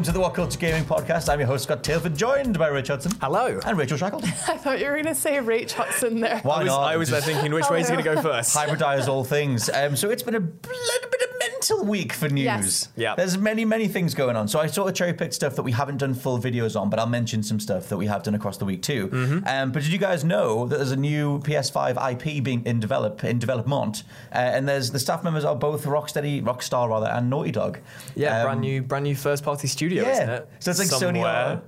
[0.00, 1.28] Welcome to the What Culture Gaming Podcast.
[1.28, 3.12] I'm your host, Scott Tailford, joined by Rich Hudson.
[3.20, 3.60] Hello.
[3.66, 4.30] And Rachel Shackleton.
[4.48, 6.38] I thought you were going to say Rach Hudson there.
[6.38, 6.80] Why I was, not?
[6.84, 8.56] I was there thinking, which way is he going to go first?
[8.56, 9.68] Hybridize all things.
[9.68, 11.30] Um, so it's been a little bit of
[11.60, 12.44] mental week for news.
[12.44, 12.88] Yes.
[12.96, 13.14] Yeah.
[13.14, 14.48] There's many, many things going on.
[14.48, 16.98] So I sort of cherry picked stuff that we haven't done full videos on, but
[16.98, 19.08] I'll mention some stuff that we have done across the week too.
[19.08, 19.46] Mm-hmm.
[19.46, 23.24] Um, but did you guys know that there's a new PS5 IP being in develop
[23.24, 27.52] in development, uh, and there's the staff members are both Rocksteady, Rockstar rather, and Naughty
[27.52, 27.78] Dog.
[28.14, 30.48] Yeah, Um, brand new, brand new first party studio, isn't it?
[30.60, 31.62] So it's like Sony are,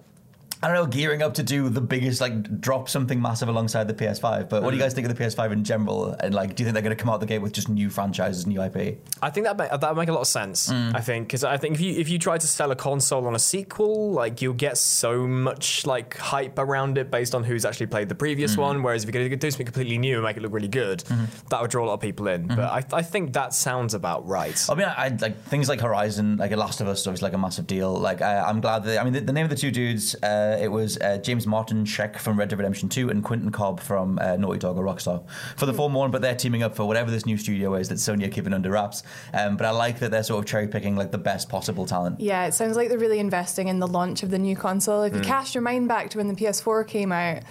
[0.62, 3.94] I don't know, gearing up to do the biggest, like, drop something massive alongside the
[3.94, 4.48] PS5.
[4.48, 6.10] But what do you guys think of the PS5 in general?
[6.20, 7.90] And, like, do you think they're going to come out the gate with just new
[7.90, 8.98] franchises, new IP?
[9.20, 10.68] I think that that would make a lot of sense.
[10.70, 10.94] Mm.
[10.94, 13.34] I think because I think if you if you try to sell a console on
[13.34, 17.86] a sequel, like you'll get so much like hype around it based on who's actually
[17.86, 18.60] played the previous Mm-hmm.
[18.60, 18.82] one.
[18.82, 21.00] Whereas if you're going to do something completely new and make it look really good,
[21.50, 22.46] that would draw a lot of people in.
[22.46, 22.94] But Mm-hmm.
[22.94, 24.58] I, I think that sounds about right.
[24.68, 27.34] I mean, I, I like things like Horizon, like Last of Us, is obviously like
[27.34, 27.94] a massive deal.
[27.94, 30.51] Like, I, I'm glad that I mean, the, the name of the two dudes, uh,
[30.60, 34.18] it was uh, James Martin Sheck from Red Dead Redemption 2 and Quentin Cobb from
[34.20, 35.22] uh, Naughty Dog or Rockstar
[35.56, 36.10] for the Form One.
[36.10, 38.70] But they're teaming up for whatever this new studio is that Sony are keeping under
[38.70, 39.02] wraps.
[39.34, 42.20] Um, but I like that they're sort of cherry picking like the best possible talent.
[42.20, 45.02] Yeah, it sounds like they're really investing in the launch of the new console.
[45.02, 47.42] If you cast your mind back to when the PS4 came out,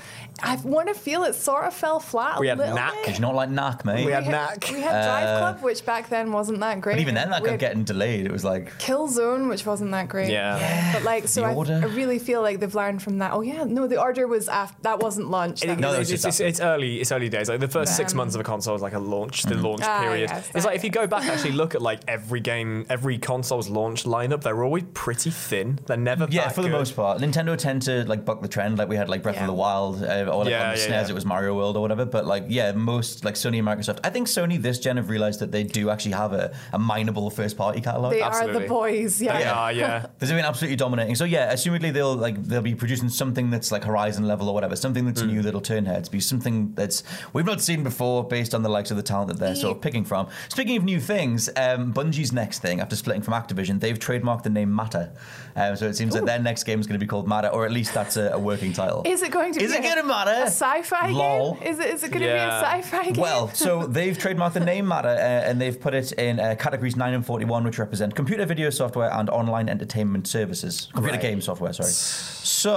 [0.44, 2.94] I want to feel it sort of fell flat We a had little Knack.
[2.94, 3.06] bit.
[3.06, 4.06] Did you not like Knack, mate?
[4.06, 4.70] We had We Knack.
[4.72, 6.94] We had Drive Club, which back then wasn't that great.
[6.96, 8.26] but even then, that we kept getting delayed.
[8.26, 8.72] It was like.
[8.80, 10.30] Killzone, which wasn't that great.
[10.30, 10.94] Yeah.
[10.94, 13.34] But like, so I, I really feel like they've learned from that.
[13.34, 15.66] Oh yeah, no, the order was after that wasn't launched.
[15.66, 17.00] That No, was- it's, just it's, it's early.
[17.02, 17.50] It's early days.
[17.50, 19.82] Like the first six Um, months of a console is like a launch, the launch
[19.84, 20.30] Ah, period.
[20.30, 23.18] yes, it's like that if you go back actually look at like every game, every
[23.18, 25.80] console's launch lineup, they're always pretty thin.
[25.86, 26.78] They're never Yeah, that for the good.
[26.78, 27.20] most part.
[27.20, 28.78] Nintendo tend to like buck the trend.
[28.78, 29.42] Like we had like Breath Yeah.
[29.42, 31.08] of the Wild, uh, or like Yeah, on the yeah, SNES yeah.
[31.10, 32.06] it was Mario World or whatever.
[32.06, 34.00] But like yeah, most like Sony and Microsoft.
[34.04, 37.30] I think Sony this gen have realized that they do actually have a, a mineable
[37.30, 38.12] first party catalog.
[38.14, 38.56] they Absolutely.
[38.58, 39.22] are the boys.
[39.22, 39.40] Yeah.
[39.40, 40.06] Yeah, yeah.
[40.20, 41.16] They've been absolutely dominating.
[41.16, 44.76] So yeah, assumedly they'll like they'll be producing something that's like Horizon level or whatever,
[44.76, 48.64] something that's new that'll turn heads, be something that's we've not seen before based on
[48.64, 50.28] the likes of the talent that they're sort of picking from.
[50.50, 54.50] Speaking of new things, um, Bungie's next thing after splitting from Activision, they've trademarked the
[54.50, 55.12] name Matter.
[55.56, 57.66] Um, so it seems that their next game is going to be called Matter, or
[57.66, 59.04] at least that's a, a working title.
[59.06, 60.32] Is it going to Is be it gonna matter?
[60.32, 61.54] a sci-fi Lol.
[61.56, 61.64] game?
[61.68, 62.48] Is it is it going to Yeah.
[62.48, 63.22] be a sci-fi game?
[63.22, 66.96] Well, so they've trademarked the name Matter uh, and they've put it in uh, categories
[66.96, 70.88] 9 and 41, which represent computer video software and online entertainment services.
[70.94, 71.22] Computer Right.
[71.22, 71.90] game software, sorry.
[71.92, 72.71] So,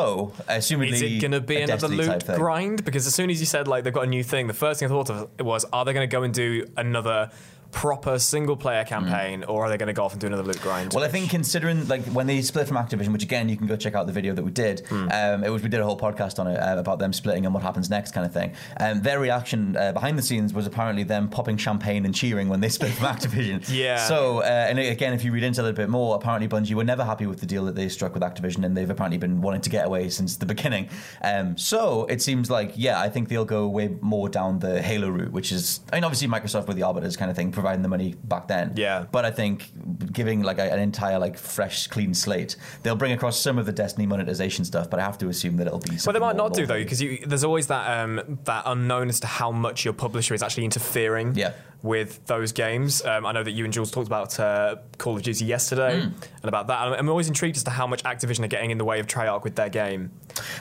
[0.48, 0.92] assumedly.
[0.92, 2.84] Is it going to be another loot grind?
[2.84, 4.86] Because as soon as you said like they've got a new thing, the first thing
[4.86, 7.30] I thought of was, are they going to go and do another
[7.74, 10.60] proper single player campaign, or are they going to go off and do another loot
[10.62, 10.90] grind?
[10.90, 10.94] Mm.
[10.94, 13.76] Well, I think considering like when they split from Activision, which again you can go
[13.76, 14.86] check out the video that we did.
[14.88, 15.08] Hmm.
[15.10, 17.52] Um, it was we did a whole podcast on it uh, about them splitting and
[17.52, 18.54] what happens next, kind of thing.
[18.78, 22.60] Um, their reaction uh, behind the scenes was apparently them popping champagne and cheering when
[22.60, 23.64] they split from Activision.
[23.68, 24.06] Yeah.
[24.06, 26.84] So, uh, and again, if you read into it a bit more, apparently Bungie were
[26.84, 29.62] never happy with the deal that they struck with Activision, and they've apparently been wanting
[29.62, 30.88] to get away since the beginning.
[31.22, 35.08] Um, so it seems like yeah, I think they'll go way more down the Halo
[35.08, 37.88] route, which is I mean obviously Microsoft with the Arbiters kind of thing, providing the
[37.88, 38.72] money back then.
[38.76, 39.06] Yeah.
[39.10, 39.72] But I think
[40.12, 43.72] giving like a, an entire like fresh, clean slate, they'll bring across some of the
[43.72, 44.90] Destiny monetization stuff.
[44.90, 45.96] But I have to assume that it'll be.
[46.04, 49.26] Well, they might not do though, because there's always that um, that unknown as to
[49.26, 51.52] how much your publisher is actually interfering Yeah.
[51.82, 53.02] with those games.
[53.04, 56.06] Um, I know that you and Jules talked about uh, Call of Duty yesterday Hmm.
[56.42, 56.78] and about that.
[56.80, 59.06] I'm, I'm always intrigued as to how much Activision are getting in the way of
[59.06, 60.10] Treyarch with their game.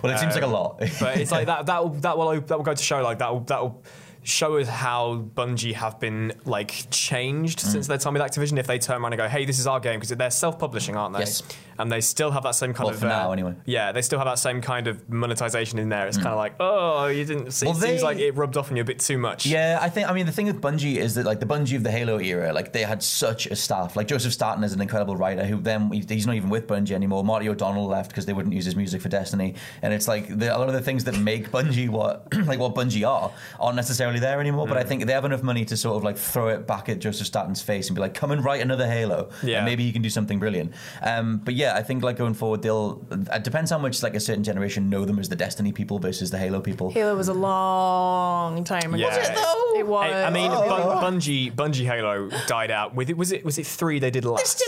[0.01, 0.80] Well, it seems like a lot.
[1.00, 3.31] But it's like that that will, that will that will go to show like that
[3.33, 3.83] will that will
[4.24, 7.72] show us how Bungie have been like changed Mm.
[7.72, 8.58] since their time with Activision.
[8.58, 11.14] If they turn around and go, "Hey, this is our game," because they're self-publishing, aren't
[11.14, 11.20] they?
[11.22, 11.44] Yes.
[11.80, 13.56] And they still have that same kind Well, of for uh, now, anyway.
[13.66, 16.06] Yeah, they still have that same kind of monetization in there.
[16.08, 17.50] It's kind of like, oh, you didn't.
[17.52, 19.48] See, Well, it seems like it rubbed off on you a bit too much.
[19.48, 20.08] Yeah, I think.
[20.08, 22.54] I mean, the thing with Bungie is that like the Bungie of the Halo era,
[22.54, 23.96] like they had such a staff.
[23.96, 27.24] Like Joseph Staten is an incredible writer who then he's not even with Bungie anymore.
[27.24, 30.56] Marty O'Donnell left because they wouldn't use his music for Destiny, and it's like the,
[30.56, 34.12] a lot of the things that make Bungie what like what Bungie are aren't necessarily
[34.19, 34.68] there anymore.
[34.68, 37.00] But I think they have enough money to sort of like throw it back at
[37.00, 39.57] Joseph Staten's face and be like, "Come and write another Halo, Yeah.
[39.57, 42.62] and maybe you can do something brilliant." Um, but yeah, I think like going forward,
[42.62, 43.06] they'll.
[43.12, 46.31] It depends how much like a certain generation know them as the Destiny people versus
[46.31, 46.92] the Halo people.
[46.92, 47.33] Halo was a
[47.83, 49.04] long time ago.
[49.04, 49.18] Yeah.
[49.18, 49.80] Was it though?
[49.80, 50.06] It was.
[50.12, 50.68] Hey, I mean, Oh.
[51.00, 53.18] Bun- Bungie, Bungie Halo died out with it.
[53.18, 53.44] Was it?
[53.44, 54.38] Was it three they did last?
[54.39, 54.45] They're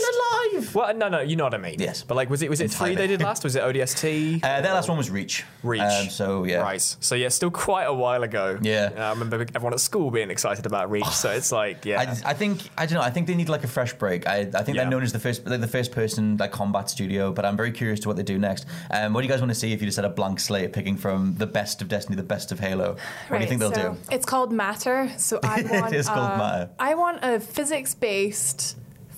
[0.56, 0.74] alive.
[0.74, 1.76] Well, no, no, you know what I mean.
[1.78, 2.02] Yes.
[2.02, 2.50] but like, was it?
[2.50, 3.44] Was it three they did last?
[3.44, 4.42] Was it ODST?
[4.44, 5.44] Uh, their last one was Reach.
[5.62, 5.80] Reach.
[5.82, 6.58] Um, so yeah.
[6.60, 6.80] Right.
[6.80, 8.58] So yeah, still quite a while ago.
[8.62, 8.90] Yeah.
[8.96, 11.06] Uh, I remember everyone at school being excited about Reach.
[11.06, 12.00] So it's like, yeah.
[12.24, 13.02] I, I think I don't know.
[13.02, 14.26] I think they need like a fresh break.
[14.26, 14.82] I, I think Yeah.
[14.82, 17.72] they're known as the first they're the first person like combat studio, but I'm very
[17.72, 18.66] curious to what they do next.
[18.90, 20.72] Um, what do you guys want to see if you just had a blank slate
[20.72, 22.96] picking from the best of Destiny, the best of Halo?
[23.28, 24.14] What do you think they'll so do?
[24.14, 25.10] It's called Matter.
[25.18, 25.94] So I want.
[25.94, 26.70] is called uh, Matter.
[26.78, 27.40] I want a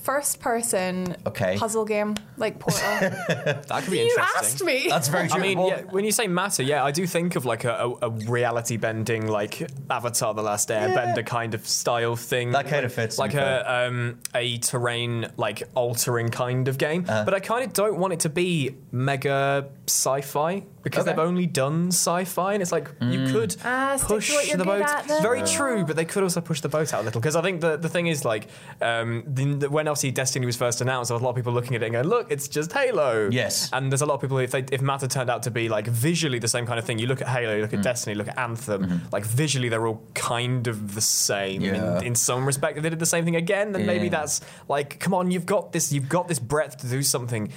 [0.08, 1.56] physics-based, first-person Okay.
[1.58, 2.80] puzzle game like Portal.
[2.80, 4.34] that could be you interesting.
[4.38, 4.86] asked me.
[4.88, 5.38] That's very true.
[5.38, 7.72] I mean, Well, yeah, when you say matter, yeah, I do think of like a,
[8.00, 12.52] a, a reality bending, like Avatar: The Last Airbender kind of style thing.
[12.52, 17.04] That kind of fits, like a um, a terrain like altering kind of game.
[17.08, 17.24] Uh-huh.
[17.24, 21.10] But I kind of don't want it to be mega sci-fi because Okay.
[21.12, 23.32] they've only done sci-fi, and it's like you Mm.
[23.32, 24.82] could Ah, stick to push the boat.
[24.82, 25.06] at.
[25.22, 25.44] Very Yeah.
[25.46, 27.76] true, but they could also push the boat out a little because I think the
[27.76, 28.46] the thing is like
[28.80, 31.52] um, the, the- when obviously Destiny was first announced, there was a lot of people
[31.52, 33.70] looking at it and going, "Look, it's just Halo." Yes.
[33.72, 35.86] And there's a lot of people if they, if Matter turned out to be like
[35.86, 36.98] visually the same kind of thing.
[36.98, 37.62] You look at Halo, you Mm.
[37.62, 39.02] look at Destiny, look at Anthem.
[39.12, 41.98] Like visually, they're all kind of the same Yeah.
[41.98, 42.76] in, in some respect.
[42.76, 45.72] If they did the same thing again, then maybe that's like, come on, you've got
[45.72, 47.50] this, you've got this breadth to do something.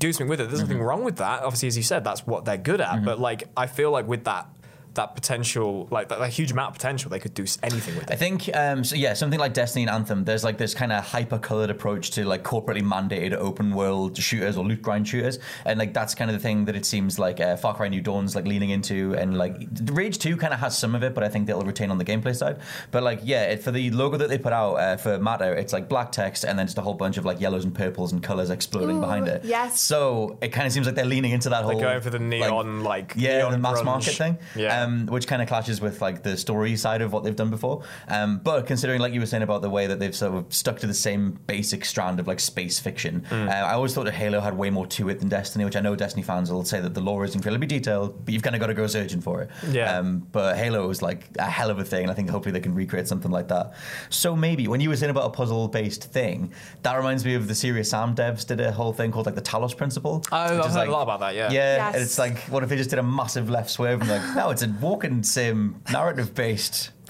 [0.00, 0.48] Do something with it.
[0.48, 0.68] There's Mm-hmm.
[0.70, 1.42] nothing wrong with that.
[1.44, 3.04] Obviously, as you said, that's what they're good at.
[3.04, 4.48] But like, I feel like with that,
[4.94, 8.10] that potential, like that, that huge amount of potential, they could do s- anything with
[8.10, 11.04] I think, um, so yeah, something like Destiny and Anthem, there's like this kind of
[11.04, 15.94] hyper-colored approach to like corporately mandated open world shooters or loot grind shooters, and like
[15.94, 18.46] that's kind of the thing that it seems like uh, Far Cry New Dawn's like
[18.46, 19.56] leaning into, and like
[19.92, 22.04] Rage Two kind of has some of it, but I think they'll retain on the
[22.04, 22.58] gameplay side.
[22.90, 25.72] But like, yeah, it, for the logo that they put out uh, for Matter, it's
[25.72, 28.22] like black text and then just a whole bunch of like yellows and purples and
[28.22, 29.44] colors exploding Ooh, behind it.
[29.44, 29.80] yes.
[29.80, 31.80] So it kind of seems like they're leaning into that whole.
[31.80, 33.84] going for the neon, like, yeah, neon the mass grunge.
[33.84, 34.38] market thing.
[34.56, 34.79] Yeah.
[34.79, 37.82] Um, which kind of clashes with like the story side of what they've done before.
[38.08, 40.78] Um, but considering, like you were saying about the way that they've sort of stuck
[40.80, 43.48] to the same basic strand of like space fiction, Hmm.
[43.48, 45.64] uh, I always thought that Halo had way more to it than Destiny.
[45.64, 48.42] Which I know Destiny fans will say that the lore is incredibly detailed, but you've
[48.42, 49.50] kind of got to go searching for it.
[49.70, 49.98] Yeah.
[49.98, 52.60] Um, but Halo was like a hell of a thing, and I think hopefully they
[52.60, 53.74] can recreate something like that.
[54.08, 56.52] So maybe when you were saying about a puzzle-based thing,
[56.82, 59.42] that reminds me of the Serious Sam devs did a whole thing called like the
[59.42, 60.22] Talos Principle.
[60.32, 61.50] Oh, which I've heard like- a lot about that, yeah.
[61.50, 61.94] Yeah, Yes.
[61.94, 64.50] and it's like, what if they just did a massive left swerve and like, no,
[64.50, 65.80] it's a walking sim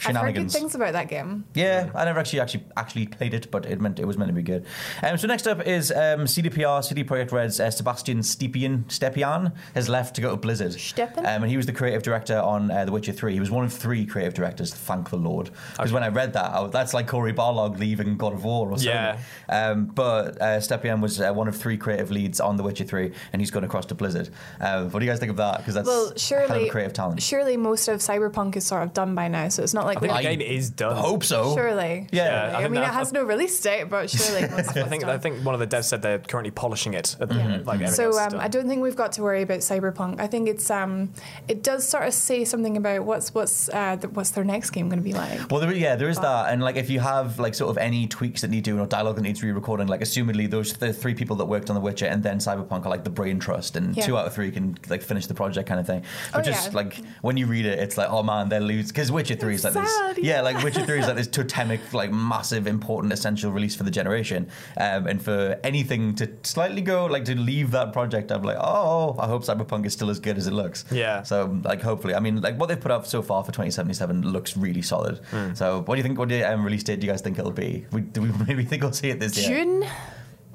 [0.08, 1.44] narrative-based I've heard good things about that game.
[1.54, 4.34] Yeah, I never actually actually actually played it, but it meant it was meant to
[4.34, 4.64] be good.
[5.02, 9.88] Um, so next up is um, CDPR, CD Projekt Red's uh, Sebastian Stepien Stepien has
[9.88, 10.72] left to go to Blizzard.
[10.72, 11.18] Steppen?
[11.18, 13.32] Um, and he was the creative director on uh, The Witcher 3.
[13.34, 15.50] He was one of three creative directors, thank the Lord.
[15.72, 18.78] Because when I read that, I, that's like Cory Barlog leaving God of War or
[18.78, 18.88] something.
[18.88, 19.18] Yeah.
[19.48, 23.12] Um, but uh, Stepien was uh, one of three creative leads on The Witcher 3,
[23.32, 24.30] and he's gone across to Blizzard.
[24.60, 25.58] Uh, what do you guys think of that?
[25.58, 27.22] Because that's Well, a hell of surely, a creative talent.
[27.22, 30.00] surely most of Cyberpunk is sort of done by now, so it's not like I
[30.00, 30.96] think the game is done.
[30.96, 31.54] I hope so.
[31.54, 32.08] Surely.
[32.12, 32.50] Yeah.
[32.50, 32.54] surely.
[32.54, 35.10] I I, mean, that- it has no release date, but surely I think done.
[35.10, 37.66] I think one of the devs said they're currently polishing it at the minute.
[37.66, 38.38] Like So um.
[38.38, 40.20] I don't think we've got to worry about Cyberpunk.
[40.20, 41.12] I think it's um,
[41.48, 44.88] it does sort of say something about what's what's uh, the, what's their next game
[44.88, 45.50] going to be like.
[45.50, 48.06] Well, there, yeah, there is that, and like if you have like sort of any
[48.06, 51.36] tweaks that need doing or dialogue that needs re-recording, like assumedly those the three people
[51.36, 54.06] that worked on The Witcher and then Cyberpunk are like the brain trust, and Yeah.
[54.06, 56.02] two out of three can like finish the project kind of thing.
[56.32, 56.76] But Oh, just yeah.
[56.76, 59.64] like when you read it, it's like oh man, they're lose because Witcher Three is
[59.64, 59.72] like
[60.18, 63.90] Yeah, like Witcher Three is like this totemic, like massive, important, essential release for the
[63.90, 68.58] generation, um, and for anything to slightly go like to leave that project, I'm like
[68.60, 70.84] oh, I hope Cyberpunk is still as good as it looks.
[70.90, 71.22] Yeah.
[71.22, 74.56] So like hopefully, I mean like what they've put out so far for 2077 looks
[74.56, 75.18] really solid.
[75.30, 75.54] Hmm.
[75.54, 76.18] So what do you think?
[76.18, 77.86] What do you, um, release date do you guys think it'll be?
[77.92, 79.64] We, do we maybe think we'll see it this year?
[79.64, 79.86] June.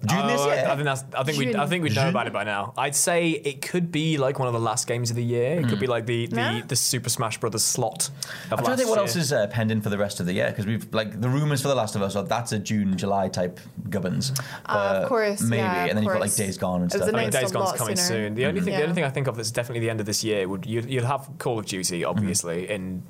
[0.06, 0.66] June this Oh, I- year.
[0.68, 1.04] I think that's.
[1.18, 1.48] I think we.
[1.50, 1.68] I June.
[1.70, 2.74] think we know about it by now.
[2.78, 5.60] I'd say it could be like one of the last games of the year.
[5.60, 6.62] It could be like the the, Yeah.
[6.68, 8.10] the Super Smash Brothers slot.
[8.52, 10.26] Of I'm trying to think what last else is uh, pending for the rest of
[10.26, 12.16] the year because we've like the rumors for the Last of Us.
[12.16, 13.60] Are, that's a June July type
[13.90, 14.32] gubbins.
[14.66, 16.36] Uh, of But course, maybe, yeah, and then you've got like course.
[16.38, 17.16] Days Gone and It was stuff.
[17.16, 18.26] I mean, announced Days a Gone's lot coming sooner.
[18.28, 18.36] soon.
[18.36, 18.84] The only thing, the Yeah.
[18.84, 21.06] only thing I think of that's definitely the end of this year would you, you'll
[21.06, 22.10] have Call of Duty, Mm-hmm.
[22.10, 23.04] obviously, in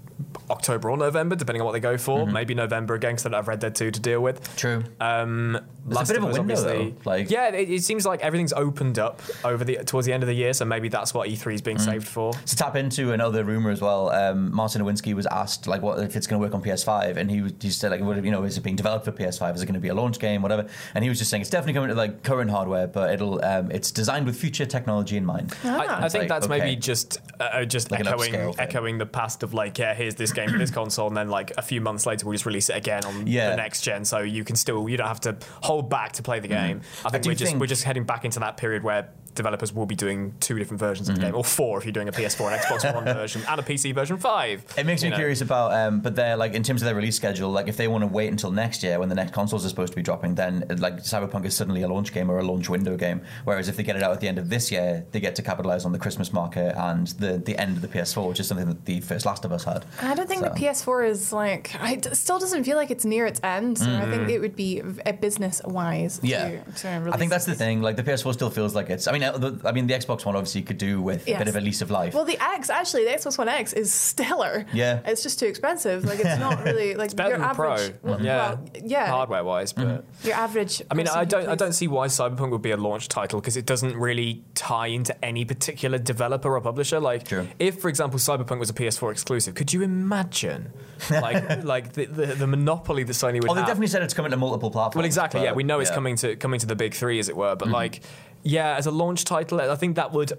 [0.50, 2.26] October or November, depending on what they go for.
[2.28, 4.42] Maybe November again, because I don't have Red Dead 2 to deal with.
[4.44, 4.58] Mm-hmm.
[4.58, 4.84] True.
[5.00, 8.98] Um, Last bit of a window, though, like- yeah, it, it seems like everything's opened
[8.98, 11.62] up over the towards the end of the year, so maybe that's what E3 is
[11.62, 12.34] being saved for.
[12.34, 16.16] To tap into another rumor as well, um, Martin Nowinski was asked like, what if
[16.16, 18.58] it's going to work on PS5, and he he said like, what, you know, is
[18.58, 19.56] it being developed for PS5?
[19.56, 20.68] Is it going to be a launch game, whatever?
[20.96, 23.70] And he was just saying it's definitely coming to like current hardware, but it'll um,
[23.70, 25.56] it's designed with future technology in mind.
[25.64, 26.60] I, I think like, that's okay.
[26.60, 30.50] maybe just uh, just Like echoing echoing the past of like yeah here's this game
[30.50, 33.04] for this console and then like a few months later we'll just release it again
[33.06, 33.50] on Yeah.
[33.50, 36.40] the next gen so you can still you don't have to hold back to play
[36.40, 36.68] the mm-hmm.
[36.68, 36.82] game.
[37.04, 39.86] I think we're just think- we're just heading back into that period where developers will
[39.86, 41.16] be doing two different versions Mm-hmm.
[41.18, 43.60] of the game or four if you're doing a PS4 and Xbox One version and
[43.60, 44.64] a PC version five.
[44.78, 45.16] It makes me know.
[45.18, 47.52] curious about, um, but they're like in terms of their release schedule.
[47.52, 49.92] Like if they want to wait until next year when the next consoles are supposed
[49.94, 52.96] to be dropping, then like Cyberpunk is suddenly a launch game or a launch window
[52.98, 53.22] game.
[53.44, 55.42] Whereas if they get it out at the end of this year, they get to
[55.44, 58.68] capitalize on the Christmas market and the the end of the PS4, which is something
[58.68, 59.86] that the first Last of Us had.
[60.02, 61.76] I don't think So- the PS4 is like.
[61.84, 63.78] It still doesn't feel like it's near its end.
[63.78, 66.18] So I think it would be a business wise.
[66.18, 66.26] Mm-hmm.
[66.28, 67.82] Yeah, to, to release I think that's the thing.
[67.82, 69.08] Like the PS4 still feels like it's.
[69.08, 71.56] I mean, the, I mean, the Xbox One obviously could do with a bit of
[71.56, 72.14] a lease of life.
[72.14, 74.66] Well, the X actually, the Xbox One X is stellar.
[74.74, 75.02] Yeah.
[75.06, 76.06] it's just too expensive.
[76.06, 77.74] Like it's not really like It's better your than the Pro.
[77.74, 77.96] average.
[78.04, 78.38] Well, yeah.
[78.38, 79.08] well, yeah.
[79.08, 80.28] Hardware wise, but Mm-hmm.
[80.28, 80.82] Your average.
[80.90, 83.56] I mean, I don't, I don't see why Cyberpunk would be a launch title because
[83.56, 87.00] it doesn't really tie into any particular developer or publisher.
[87.00, 87.48] Like, True.
[87.60, 90.72] if, for example, Cyberpunk was a PS4 exclusive, could you imagine,
[91.12, 93.68] like, like the, the, the monopoly that Sony would oh, they have?
[93.68, 94.96] definitely said it's coming to multiple platforms.
[94.96, 95.42] well, exactly.
[95.42, 95.92] but, Yeah, we know it's yeah.
[95.92, 95.96] Mm-hmm.
[95.96, 97.56] coming to coming to the big three, as it were.
[97.56, 98.02] But like,
[98.46, 100.34] yeah, as a launch title, I think that would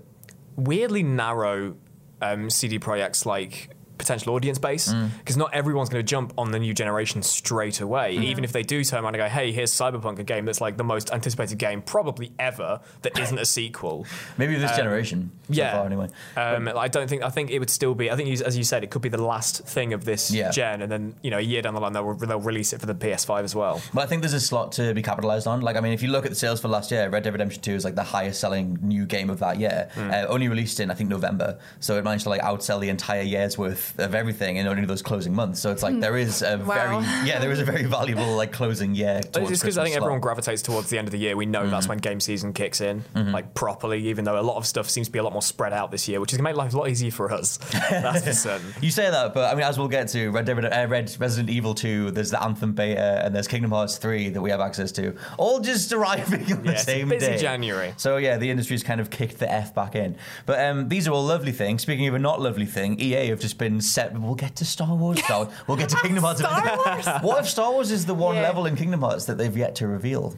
[0.54, 1.76] weirdly narrow
[2.22, 5.10] um, CD Projekt's like potential audience base Mm.
[5.18, 8.14] because not everyone's going to jump on the new generation straight away.
[8.14, 8.22] Mm-hmm.
[8.24, 10.76] Even if they do turn around and go, "Hey, here's Cyberpunk, a game that's like
[10.76, 14.06] the most anticipated game probably ever that isn't a sequel."
[14.38, 15.30] Maybe this generation.
[15.46, 15.72] So Um, yeah.
[15.76, 16.08] far, anyway.
[16.36, 17.22] Um, I don't think.
[17.22, 18.10] I think it would still be.
[18.10, 20.50] I think, as you said, it could be the last thing of this Yeah.
[20.50, 22.86] gen, and then you know, a year down the line, they'll, they'll release it for
[22.86, 23.80] the PS5 as well.
[23.94, 25.60] But I think there's a slot to be capitalized on.
[25.60, 27.62] Like, I mean, if you look at the sales for last year, Red Dead Redemption
[27.62, 29.88] 2 is like the highest selling new game of that year.
[29.94, 30.10] Hmm.
[30.10, 31.58] Uh, only released in, I think, November.
[31.80, 35.02] So it managed to like outsell the entire year's worth of everything in only those
[35.02, 35.60] closing months.
[35.60, 37.00] So it's like there is a Wow.
[37.00, 39.20] very, yeah, there is a very valuable like closing year.
[39.22, 40.02] But towards It's because I think slot.
[40.04, 41.36] everyone gravitates towards the end of the year.
[41.36, 41.70] We know Mm-hmm.
[41.70, 44.08] that's when game season kicks in, like properly.
[44.08, 46.06] Even though a lot of stuff seems to be a lot more spread out this
[46.08, 47.56] year, which is gonna make life a lot easier for us.
[47.90, 48.72] That's for certain.
[48.80, 51.50] You say that, but I mean, as we'll get to, Red Dead, uh, Red Resident
[51.50, 54.92] Evil 2, there's the Anthem beta, and there's Kingdom Hearts 3 that we have access
[54.92, 57.38] to, all just arriving on Yeah, the it's a same busy day.
[57.38, 57.94] January.
[57.96, 60.16] So yeah, the industry's kind of kicked the F back in.
[60.46, 61.82] But um, these are all lovely things.
[61.82, 64.18] Speaking of a not lovely thing, EA have just been set.
[64.18, 65.18] We'll get to Star Wars.
[65.24, 65.54] Star Wars.
[65.66, 66.40] We'll get to Kingdom Hearts.
[66.40, 67.06] Star Wars?
[67.22, 68.42] What if Star Wars is the one Yeah.
[68.42, 70.34] level in Kingdom Hearts that they've yet to reveal?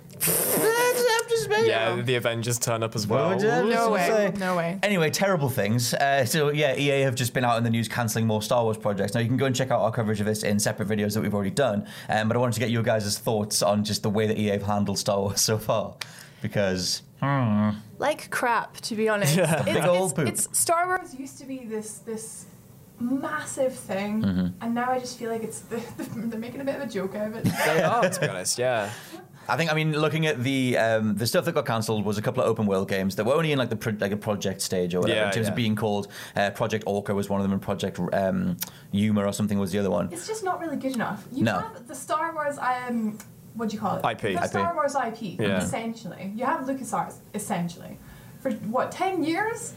[1.65, 3.31] Yeah, the Avengers turn up as well.
[3.31, 3.43] Would?
[3.43, 4.07] No way.
[4.07, 4.33] say.
[4.39, 4.79] No way.
[4.83, 5.93] Anyway, terrible things.
[5.95, 8.77] Uh, so yeah, EA have just been out in the news cancelling more Star Wars
[8.77, 9.15] projects.
[9.15, 11.23] Now you can go and check out our coverage of this in separate videos that
[11.23, 11.87] we've already done.
[12.09, 14.49] Um, but I wanted to get your guys' thoughts on just the way that EA
[14.51, 15.95] have handled Star Wars so far,
[16.43, 17.03] because
[17.99, 19.37] like crap, to be honest.
[19.37, 19.63] Yeah.
[19.63, 22.47] It's, Big old it's, it's Star Wars used to be this this
[23.01, 24.47] massive thing, Mm-hmm.
[24.63, 25.61] and now I just feel like it's
[26.07, 27.45] they're making a bit of a joke out of it.
[27.45, 28.59] They are, to be honest.
[28.59, 28.91] Yeah.
[29.51, 32.23] I think I mean looking at the um, the stuff that got cancelled was a
[32.23, 34.61] couple of open world games that were only in like the pro- like a project
[34.61, 35.51] stage or whatever Yeah, in terms yeah.
[35.53, 36.09] of being called.
[36.37, 38.59] Uh, project Orca was one of them, and Project um,
[38.93, 40.11] Yuma or something was the other one.
[40.13, 41.27] It's just not really good enough.
[41.33, 41.61] You No.
[41.61, 43.17] have the Star Wars um
[43.55, 44.05] what do you call it?
[44.05, 44.21] IP.
[44.21, 44.45] The IP.
[44.45, 45.57] Star Wars IP, Yeah.
[45.63, 46.31] essentially.
[46.37, 47.99] You have LucasArts, essentially.
[48.41, 49.73] For what, ten years?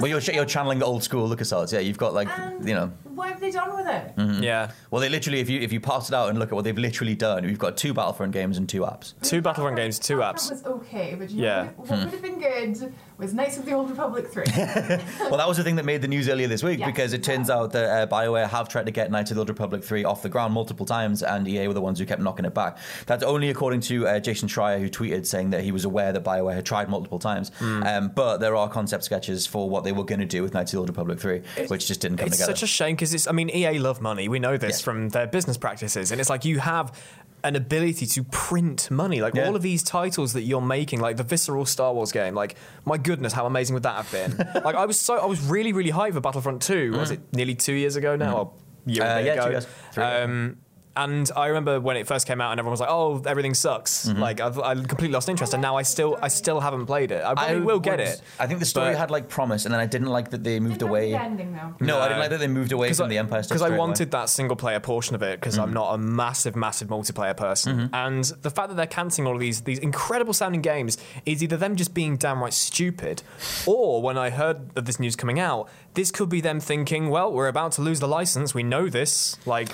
[0.00, 1.72] Well, you're, you're channeling the old school LucasArts.
[1.72, 2.92] Yeah, you've got like And you know.
[3.16, 4.16] What have they done with it?
[4.16, 4.42] Mm-hmm.
[4.42, 4.70] Yeah.
[4.90, 6.76] Well, they literally, if you if you pass it out and look at what they've
[6.78, 9.14] literally done, we've got two Battlefront games and two apps.
[9.22, 10.64] Two Battlefront games, two Battlefront apps.
[10.64, 11.62] was okay, but you Yeah.
[11.64, 14.44] know, what, what would have been good was Knights of the Old Republic 3.
[15.30, 16.86] Well, that was the thing that made the news earlier this week Yes.
[16.90, 19.48] because it turns out that uh, BioWare have tried to get Knights of the Old
[19.48, 22.44] Republic 3 off the ground multiple times, and EA were the ones who kept knocking
[22.44, 22.76] it back.
[23.06, 26.24] That's only according to uh, Jason Schreier, who tweeted saying that he was aware that
[26.24, 27.50] BioWare had tried multiple times.
[27.58, 27.82] Hmm.
[27.84, 30.72] Um, but there are concept sketches for what they were going to do with Knights
[30.72, 32.52] of the Old Republic 3, which just didn't come It's together.
[32.54, 33.28] such a shame because it's.
[33.28, 34.28] I mean, EA love money.
[34.28, 34.84] We know this Yeah.
[34.84, 36.92] from their business practices, and it's like you have
[37.44, 39.20] an ability to print money.
[39.20, 39.46] Like Yeah.
[39.46, 42.34] all of these titles that you're making, like the visceral Star Wars game.
[42.34, 44.36] Like my goodness, how amazing would that have been?
[44.64, 46.92] like I was so I was really really hyped for Battlefront 2.
[46.92, 48.36] Was it nearly two years ago now?
[48.36, 48.52] Or
[48.86, 49.16] a year Mm.
[49.16, 49.44] Uh, yeah, ago?
[49.44, 49.66] two years.
[49.92, 50.04] Three.
[50.04, 50.56] Um,
[50.96, 54.06] and I remember when it first came out, and everyone was like, "Oh, everything sucks."
[54.06, 54.20] Mm-hmm.
[54.20, 57.22] Like I've, I completely lost interest, and now I still I still haven't played it.
[57.24, 58.20] I probably will get it.
[58.40, 60.58] I think the story but- had like promise, and then I didn't like that they
[60.60, 61.10] moved Didn't away.
[61.12, 61.74] the ending though.
[61.80, 63.70] No, I didn't like that they moved away from the Empire because I straight away.
[63.76, 63.78] Mm-hmm.
[63.78, 67.90] wanted that single player portion of it because I'm not a massive, massive multiplayer person,
[67.92, 71.56] and the fact that they're cancelling all of these these incredible sounding games is either
[71.56, 73.22] them just being downright stupid,
[73.66, 77.32] or when I heard of this news coming out, this could be them thinking, well,
[77.32, 78.54] we're about to lose the license.
[78.54, 79.36] We know this.
[79.44, 79.70] Like,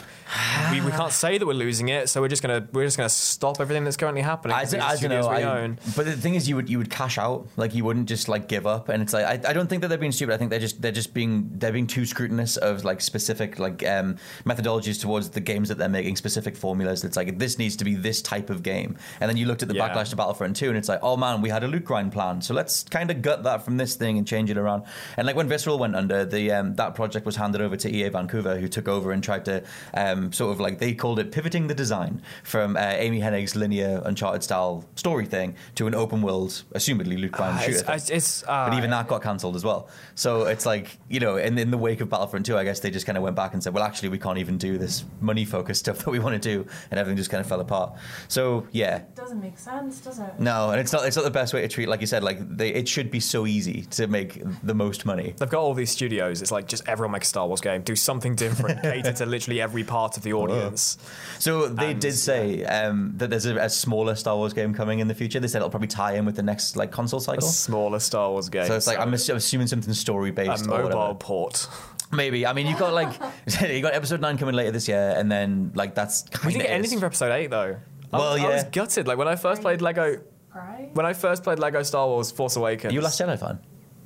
[0.70, 3.10] we, we can't say that we're losing it, so we're just gonna we're just gonna
[3.10, 4.56] stop everything that's currently happening.
[4.56, 5.28] I, with d- these I don't know.
[5.28, 5.78] I- own.
[5.94, 7.46] but the thing is, you would you would cash out.
[7.58, 8.88] Like you wouldn't just like give up.
[8.88, 10.32] And it's like I, I don't think that they're being stupid.
[10.32, 13.84] I think they're just they're just being they're being too scrutinous of like specific like
[13.86, 17.04] um, methodologies towards the games that they're making, specific formulas.
[17.04, 18.96] It's like this needs to be this type of game.
[19.20, 19.88] And then you looked at the Yeah.
[19.88, 22.40] backlash to Battlefront 2, and it's like, oh man, we had a loot grind plan,
[22.40, 24.84] so let's kind of gut that from this thing and change it around.
[25.16, 28.08] And like when Visceral went under, the um, that project was handed over to EA
[28.10, 29.62] Vancouver, who took over and tried to
[29.94, 34.00] um, sort of like they called it pivoting the design from uh, Amy Hennig's linear
[34.04, 37.78] Uncharted style story thing to an open world, assumedly loot grind Ah, shooter.
[37.78, 39.88] it's, it's, it's, uh, But even that got cancelled as well.
[40.14, 42.90] So it's like, you know, in, in the wake of Battlefront 2, I guess they
[42.90, 45.44] just kind of went back and said, well, actually, we can't even do this money
[45.44, 46.66] focused stuff that we want to do.
[46.90, 47.94] And everything just kind of fell apart.
[48.28, 49.02] So, yeah.
[49.14, 50.38] Doesn't make sense, does it?
[50.38, 52.38] No, and it's not it's not the best way to treat, like you said, like
[52.56, 55.34] they, it should be so easy to make the most money.
[55.38, 56.42] They've got all these studios.
[56.42, 59.60] It's like just everyone make a Star Wars game, do something different, cater to literally
[59.60, 60.98] every part of the audience.
[61.38, 64.98] So they And, did say um, that there's a, a smaller Star Wars game coming
[64.98, 65.38] in the future.
[65.40, 67.46] They said it'll probably tie in with the next like console A cycle.
[67.48, 68.66] smaller Star Wars game.
[68.66, 71.14] So it's like I'm, assu- I'm assuming something story a based or mobile whatever.
[71.14, 71.68] port.
[72.10, 72.44] Maybe.
[72.46, 73.12] I mean, you've got like
[73.62, 76.66] you got episode nine coming later this year, and then like that's kind We didn't
[76.66, 77.76] get anything for episode eight though.
[78.12, 78.70] I Well, was, I was yeah.
[78.70, 79.06] gutted.
[79.06, 80.20] Like when I first played Lego,
[80.54, 80.90] Right?
[80.92, 82.90] when I first played Lego Star Wars Force Awakens.
[82.92, 83.58] Are you a Last Jedi fan?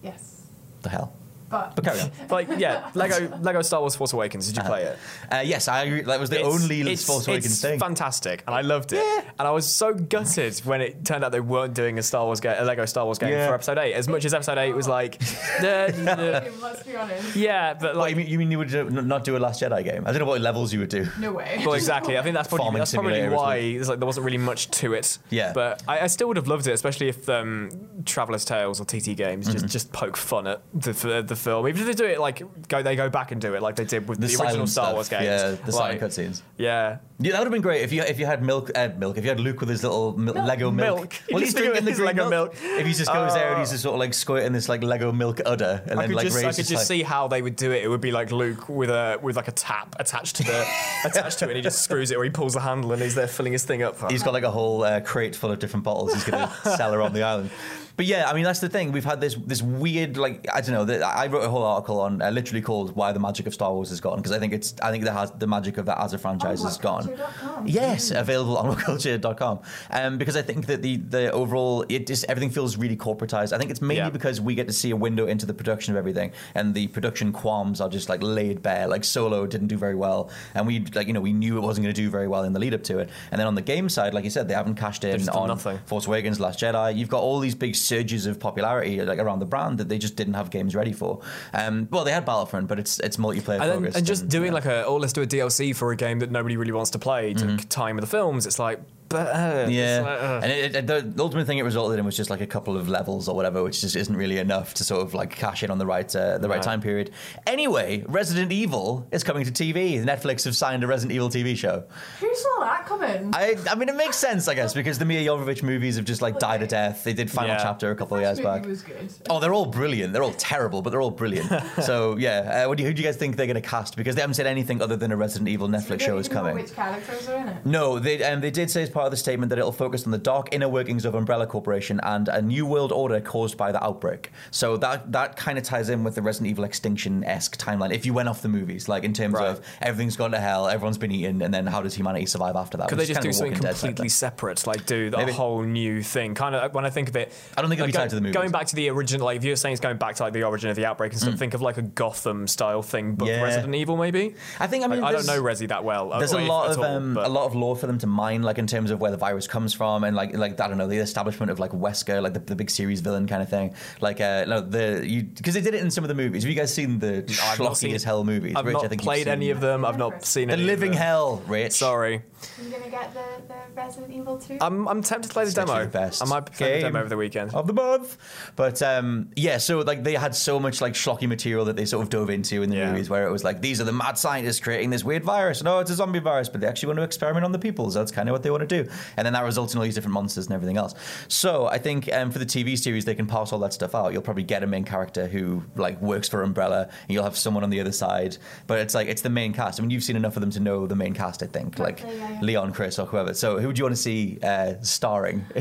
[0.03, 0.43] Yes.
[0.83, 1.13] The hell.
[1.49, 2.11] But, But carry on.
[2.31, 4.47] like yeah, Lego Lego Star Wars Force Awakens.
[4.47, 4.99] Did you play it?
[5.33, 6.03] Uh, yes, I agree.
[6.03, 7.53] That was the It's- only it's, Force Awakens thing.
[7.53, 7.79] it's thing.
[7.79, 9.25] fantastic, and I loved it.
[9.39, 12.41] And I was so gutted when it turned out they weren't doing a Star Wars
[12.41, 13.49] game, a Lego Star Wars game Yeah.
[13.49, 13.95] for Episode Eight.
[13.95, 17.37] As much as Episode Eight was like, the- the- let's be honest.
[17.37, 19.63] yeah, but What, like you mean you mean you would do- not do a Last
[19.63, 20.03] Jedi game?
[20.07, 21.07] I don't know what levels you would do.
[21.19, 21.63] No way.
[21.65, 22.19] Well, exactly.
[22.19, 23.75] I think that's probably Farming that's probably simulator or why something.
[23.77, 25.19] there's like there wasn't really much to it.
[25.31, 25.53] Yeah.
[25.53, 27.71] But I, I still would have loved it, especially if um,
[28.05, 29.53] Traveller's Tales or TT Games Mm-hmm.
[29.53, 31.69] just just poke fun at the f- the film.
[31.69, 33.85] Even if they do it like go they go back and do it like they
[33.85, 35.25] did with the, original Star stuff, Wars games.
[35.25, 36.43] Yeah, the silent Like, cutscenes.
[36.59, 36.99] Yeah.
[37.19, 39.17] Yeah, that would have been great if you if you had milk, uh, milk.
[39.17, 40.99] If you had Luke with his little mil- Lego milk.
[41.01, 41.15] Milk.
[41.31, 42.53] Well, he's just think of drinking the his Lego milk.
[42.63, 42.79] milk.
[42.81, 43.73] If he just goes there and he's Oh.
[43.73, 46.27] just sort of like squirting this like Lego milk udder, and I then could like
[46.27, 47.83] just, I could just like, see how they would do it.
[47.85, 50.67] It would be like Luke with a with like a tap attached to the
[51.07, 53.15] attached to it, and he just screws it, or he pulls the handle, and he's
[53.15, 54.11] there filling his thing up.
[54.11, 56.95] He's got like a whole uh, crate full of different bottles he's going to sell
[56.95, 57.51] around the island.
[57.97, 58.93] But yeah, I mean that's the thing.
[58.93, 60.85] We've had this this weird like I don't know.
[60.85, 63.73] That I wrote a whole article on uh, literally called "Why the Magic of Star
[63.73, 65.99] Wars is Gone" because I think it's I think that has the magic of that
[65.99, 67.05] as a franchise is gone.
[67.05, 67.67] whatculture.com.
[67.67, 69.61] Yes, available on whatculture.com.
[69.91, 73.53] Um, because I think that the the overall it just everything feels really corporatized.
[73.53, 74.11] I think it's mainly Yeah.
[74.11, 77.33] because we get to see a window into the production of everything, and the production
[77.33, 78.87] qualms are just like laid bare.
[78.89, 81.85] Like Solo didn't do very well, and we like you know we knew it wasn't
[81.85, 83.09] going to do very well in the lead up to it.
[83.31, 85.79] And then on the game side, like you said, they haven't cashed in on nothing.
[85.87, 86.95] Force Awakens, Last Jedi.
[86.97, 90.17] You've got all these big surges of popularity like around the brand that they just
[90.17, 91.21] didn't have games ready for.
[91.53, 93.97] Um, well, they had Battlefront, but it's it's multiplayer and, focused.
[93.97, 94.55] and just doing yeah.
[94.55, 96.99] like a oh let's do a DLC for a game that nobody really wants to
[96.99, 98.47] play to tie in with the films.
[98.47, 100.41] It's like but uh, Yeah, like, uh.
[100.43, 102.77] and it, it, the, the ultimate thing it resulted in was just like a couple
[102.77, 105.71] of levels or whatever, which just isn't really enough to sort of like cash in
[105.71, 106.63] on the right uh, the right Right.
[106.63, 107.11] time period.
[107.47, 110.03] Anyway, Resident Evil is coming to TV.
[110.03, 111.85] Netflix have signed a Resident Evil TV show.
[112.21, 113.31] Who saw that coming?
[113.35, 116.23] I, I mean, it makes sense, I guess, because the Milla Jovovich movies have just
[116.23, 117.05] like died a death.
[117.05, 117.63] They did Final Yeah.
[117.63, 118.67] Chapter a couple of years movie back.
[118.67, 119.13] was good.
[119.29, 120.13] Oh, they're all brilliant.
[120.13, 121.51] They're all terrible, but they're all brilliant.
[121.83, 123.97] so yeah, uh, what do you, who do you guys think they're going to cast?
[123.97, 126.35] Because they haven't said anything other than a Resident Evil Netflix We show is even
[126.37, 126.55] know coming.
[126.63, 127.67] Which characters are in it?
[127.67, 130.11] No, they um, they did say as part of the statement that it'll focus on
[130.11, 133.83] the dark inner workings of Umbrella Corporation and a new world order caused by the
[133.85, 134.33] outbreak.
[134.51, 137.93] So that that kind of ties in with the Resident Evil Extinction esque timeline.
[137.93, 139.49] If you went off the movies, like in terms Right.
[139.51, 142.79] of everything's gone to hell, everyone's been eaten, and then how does humanity survive after
[142.79, 142.89] that?
[142.89, 144.67] Could they just do something completely separate?
[144.67, 146.35] Like do a whole new thing?
[146.35, 148.15] Kind of when I think of it, I don't think it'll like, be tied to
[148.17, 148.35] the movies.
[148.35, 150.45] Going back to the original, like if you're saying it's going back to like the
[150.45, 153.29] origin of the outbreak and stuff, think of like a Gotham style thing, but Mm.
[153.29, 153.43] Yeah.
[153.43, 154.35] Resident Evil maybe.
[154.61, 156.09] I think I mean Like, I don't know Resi that well.
[156.19, 158.59] There's a lot of all, um, a lot of lore for them to mine, like
[158.59, 160.99] in terms of where the virus comes from, and like like I don't know the
[160.99, 163.75] establishment of like Wesker, like the, the big series villain kind of thing.
[164.01, 166.43] Like uh, no, the you because they did it in some of the movies.
[166.43, 168.55] Have you guys seen the I've schlocky as hell movies?
[168.57, 169.85] I've Rich, not I think you've played any of them.
[169.85, 171.01] I've not seen The any of Living them.
[171.01, 171.73] Hell, Rich.
[171.73, 172.23] Sorry.
[172.61, 174.59] I'm gonna get the the Resident Evil 2?
[174.61, 175.81] I'm, I'm tempted to play the It's demo.
[175.85, 177.55] the best I might play the demo over the weekend.
[177.55, 178.17] of the month.
[178.57, 182.03] But um, yeah, so like they had so much like schlocky material that they sort
[182.03, 182.91] of dove into in the Yeah.
[182.91, 185.63] movies, where it was like these are the mad scientists creating this weird virus.
[185.63, 187.91] No, it's a zombie virus, but they actually want to experiment on the people.
[187.91, 188.76] So that's kind of what they want to do,
[189.17, 190.95] and then that results in all these different monsters and everything else.
[191.29, 194.13] So I think um, for the TV series, they can pass all that stuff out.
[194.13, 197.65] You'll probably get a main character who like works for Umbrella, and you'll have someone
[197.65, 198.37] on the other side.
[198.67, 199.79] But it's like it's the main cast.
[199.79, 201.43] I mean, you've seen enough of them to know the main cast.
[201.43, 202.41] I think like yeah, yeah.
[202.43, 203.35] Leon, Chris, or whoever.
[203.35, 205.45] So who would you want to see uh, starring?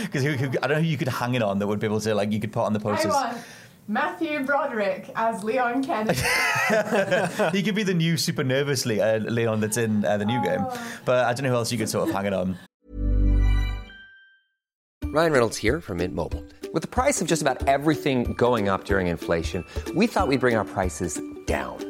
[0.00, 2.14] Because I don't know who you could hang it on that would be able to
[2.14, 3.14] like you could put on the posters.
[3.90, 6.18] Want Matthew Broderick as Leon Kennedy.
[7.52, 10.66] he could be the new super nervously uh, Leon that's in uh, the new game.
[11.04, 12.58] But I don't know who else you could sort of hang it on.
[15.12, 16.44] Ryan Reynolds here from Mint Mobile.
[16.72, 19.64] With the price of just about everything going up during inflation,
[19.96, 21.89] we thought we'd bring our prices down.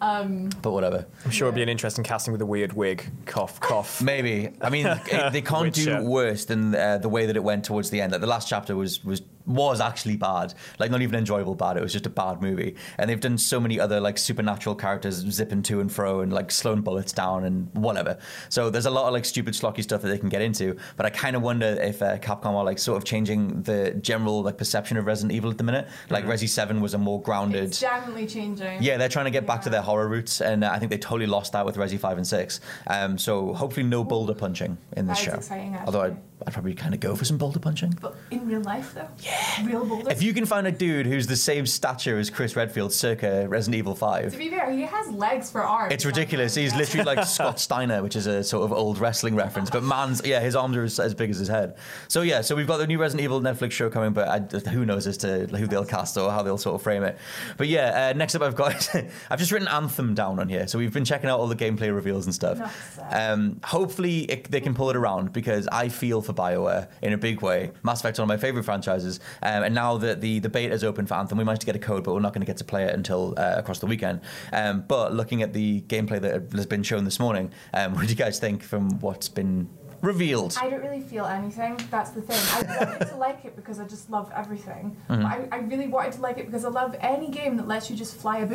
[0.00, 1.06] But whatever.
[1.24, 3.04] I'm sure it'd be an interesting casting with a weird wig.
[3.24, 4.00] Cough, cough.
[4.02, 4.50] Maybe.
[4.60, 7.90] I mean, it- they can't do worse than uh, the way that it went towards
[7.90, 8.12] the end.
[8.12, 10.52] Like the last chapter was was was actually bad.
[10.80, 11.76] Like not even enjoyable bad.
[11.76, 12.74] It was just a bad movie.
[12.98, 16.50] And they've done so many other like supernatural characters zipping to and fro and like
[16.50, 18.18] slowing bullets down and whatever.
[18.48, 20.76] So there's a lot of like stupid schlocky stuff that they can get into.
[20.96, 24.42] But I kind of wonder if uh, Capcom are like sort of changing the general
[24.42, 25.86] like perception of Resident Evil at the minute.
[26.10, 27.64] Like Resi Seven was a more grounded.
[27.66, 28.82] It's definitely changing.
[28.82, 31.26] Yeah, they're trying to get back to their horror roots, and I think they totally
[31.26, 32.60] lost that with Resi 5 and 6.
[32.86, 35.34] Um, so hopefully no boulder punching in this show.
[35.34, 36.20] exciting, Although actually.
[36.46, 37.96] I'd probably kind of go for some boulder punching.
[38.00, 39.08] But in real life, though?
[39.20, 39.66] Yeah.
[39.66, 40.12] Real boulders?
[40.12, 43.76] If you can find a dude who's the same stature as Chris Redfield circa Resident
[43.78, 45.94] Evil To 5, be fair, he has legs for arms.
[45.94, 46.54] it's ridiculous.
[46.54, 49.70] He's literally like Scott Steiner, which is a sort of old wrestling reference.
[49.70, 51.76] But man's, yeah, his arms are as, as big as his head.
[52.08, 54.84] So yeah, so we've got the new Resident Evil Netflix show coming, but I, who
[54.84, 57.16] knows as to who they'll cast or how they'll sort of frame it.
[57.56, 58.94] But yeah, uh, next up I've got,
[59.30, 60.66] I've just written Anthem down on here.
[60.68, 63.00] So we've been checking out all the gameplay reveals and stuff.
[63.10, 67.18] Um, hopefully it, they can pull it around because I feel for Bioware in a
[67.18, 67.70] big way.
[67.82, 70.84] Mass Effect's one of my favorite franchises, um, and now that the the beta is
[70.84, 72.58] open for Anthem, we managed to get a code, but we're not going to get
[72.58, 74.20] to play it until uh, across the weekend.
[74.52, 78.08] Um, but looking at the gameplay that has been shown this morning, um, what do
[78.08, 79.68] you guys think from what's been
[80.02, 80.56] revealed?
[80.60, 81.78] I don't really feel anything.
[81.90, 82.38] That's the thing.
[82.52, 84.96] I wanted to like it because I just love everything.
[85.08, 87.90] But I, I really wanted to like it because I love any game that lets
[87.90, 88.46] you just fly a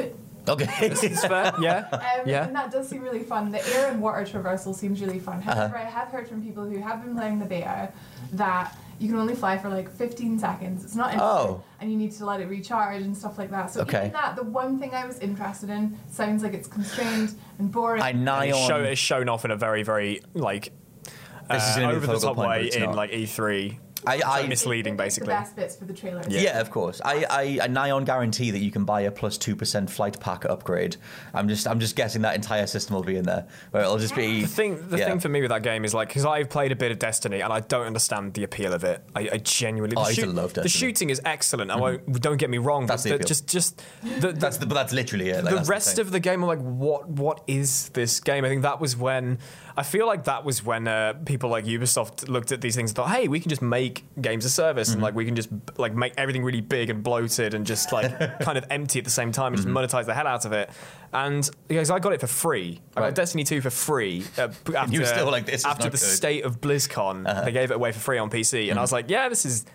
[0.46, 0.62] boot.
[0.62, 0.88] Okay.
[0.92, 1.88] It's fair, yeah.
[1.92, 2.46] Um, Yeah.
[2.48, 3.52] And that does seem really fun.
[3.52, 5.40] The air and water traversal seems really fun.
[5.40, 5.54] Uh-huh.
[5.56, 7.92] However, I have heard from people who have been playing the beta
[8.34, 10.84] that you can only fly for like 15 seconds.
[10.86, 11.64] It's not infinite, Oh.
[11.80, 13.72] and you need to let it recharge and stuff like that.
[13.72, 14.00] So Okay.
[14.02, 18.02] even that, the one thing I was interested in sounds like it's constrained and boring.
[18.04, 18.68] I nigh It's, on.
[18.68, 20.72] show, it's shown off in a very, very like
[21.50, 22.96] This is uh, gonna the over the focal top way in not.
[22.96, 23.78] like E3.
[24.06, 25.28] I, I, misleading, It basically.
[25.28, 26.28] The best bits for the trailers.
[26.28, 27.02] Yeah, of course.
[27.04, 30.20] I, I, I nigh on guarantee that you can buy a plus two percent flight
[30.20, 30.98] pack upgrade.
[31.34, 34.16] I'm just I'm just guessing that entire system will be in there, where it'll just
[34.16, 35.06] be The thing, the yeah.
[35.06, 37.42] thing for me with that game is like because I've played a bit of Destiny
[37.42, 39.04] and I don't understand the appeal of it.
[39.16, 39.96] I, I genuinely.
[39.98, 40.70] Oh, the I used to love Destiny.
[40.70, 40.80] Mm-hmm.
[40.80, 41.72] shooting is excellent.
[41.72, 42.86] I won't, don't get me wrong.
[42.86, 43.28] That's but the the, appeal.
[43.28, 45.44] just, just the, the, That's the, but that's literally it.
[45.44, 46.06] Like, the rest thing.
[46.06, 47.08] of the game, I'm like, what?
[47.08, 48.46] What is this game?
[48.46, 49.40] I think that was when
[49.78, 52.96] I feel like that was when uh, people like Ubisoft looked at these things and
[52.98, 54.94] thought, hey, we can just make games as service Mm-hmm.
[54.96, 58.40] and like we can just like make everything really big and bloated and just like
[58.42, 59.76] kind of empty at the same time and Mm-hmm.
[59.76, 60.70] just monetize the hell out of it.
[61.14, 64.24] And because I got it for free, I got Destiny 2 for free.
[64.38, 66.02] Uh, after, you were still like, this after the good.
[66.04, 66.16] Uh-huh.
[66.16, 68.82] state of BlizzCon, they gave it away for free on PC, and I Mm-hmm.
[68.82, 69.66] was like, yeah, this is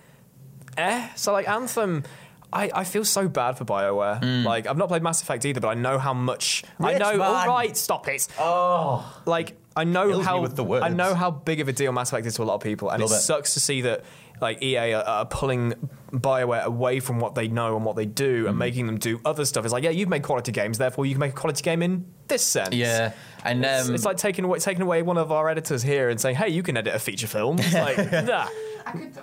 [0.77, 1.09] eh.
[1.17, 2.05] So like Anthem.
[2.53, 4.45] I, I feel so bad for Bioware.
[4.45, 7.13] Like I've not played Mass Effect either, but I know how much I know.
[7.17, 7.21] man.
[7.21, 8.29] All right, stop it.
[8.39, 11.73] Oh, like I know Kills me how with the I know how big of a
[11.73, 13.21] deal Mass Effect is to a lot of people, and it Love it.
[13.21, 14.05] sucks to see that
[14.41, 15.73] like EA are, are pulling
[16.13, 18.49] Bioware away from what they know and what they do, Mm-hmm.
[18.49, 19.65] and making them do other stuff.
[19.65, 22.07] It's like, yeah, you've made quality games, therefore you can make a quality game in
[22.29, 22.75] this sense.
[22.75, 23.13] yeah,
[23.45, 26.21] and It's, um, it's like taking away taking away one of our editors here and
[26.21, 28.47] saying, "Hey, you can edit a feature film." It's like, nah.
[28.87, 29.23] I could though.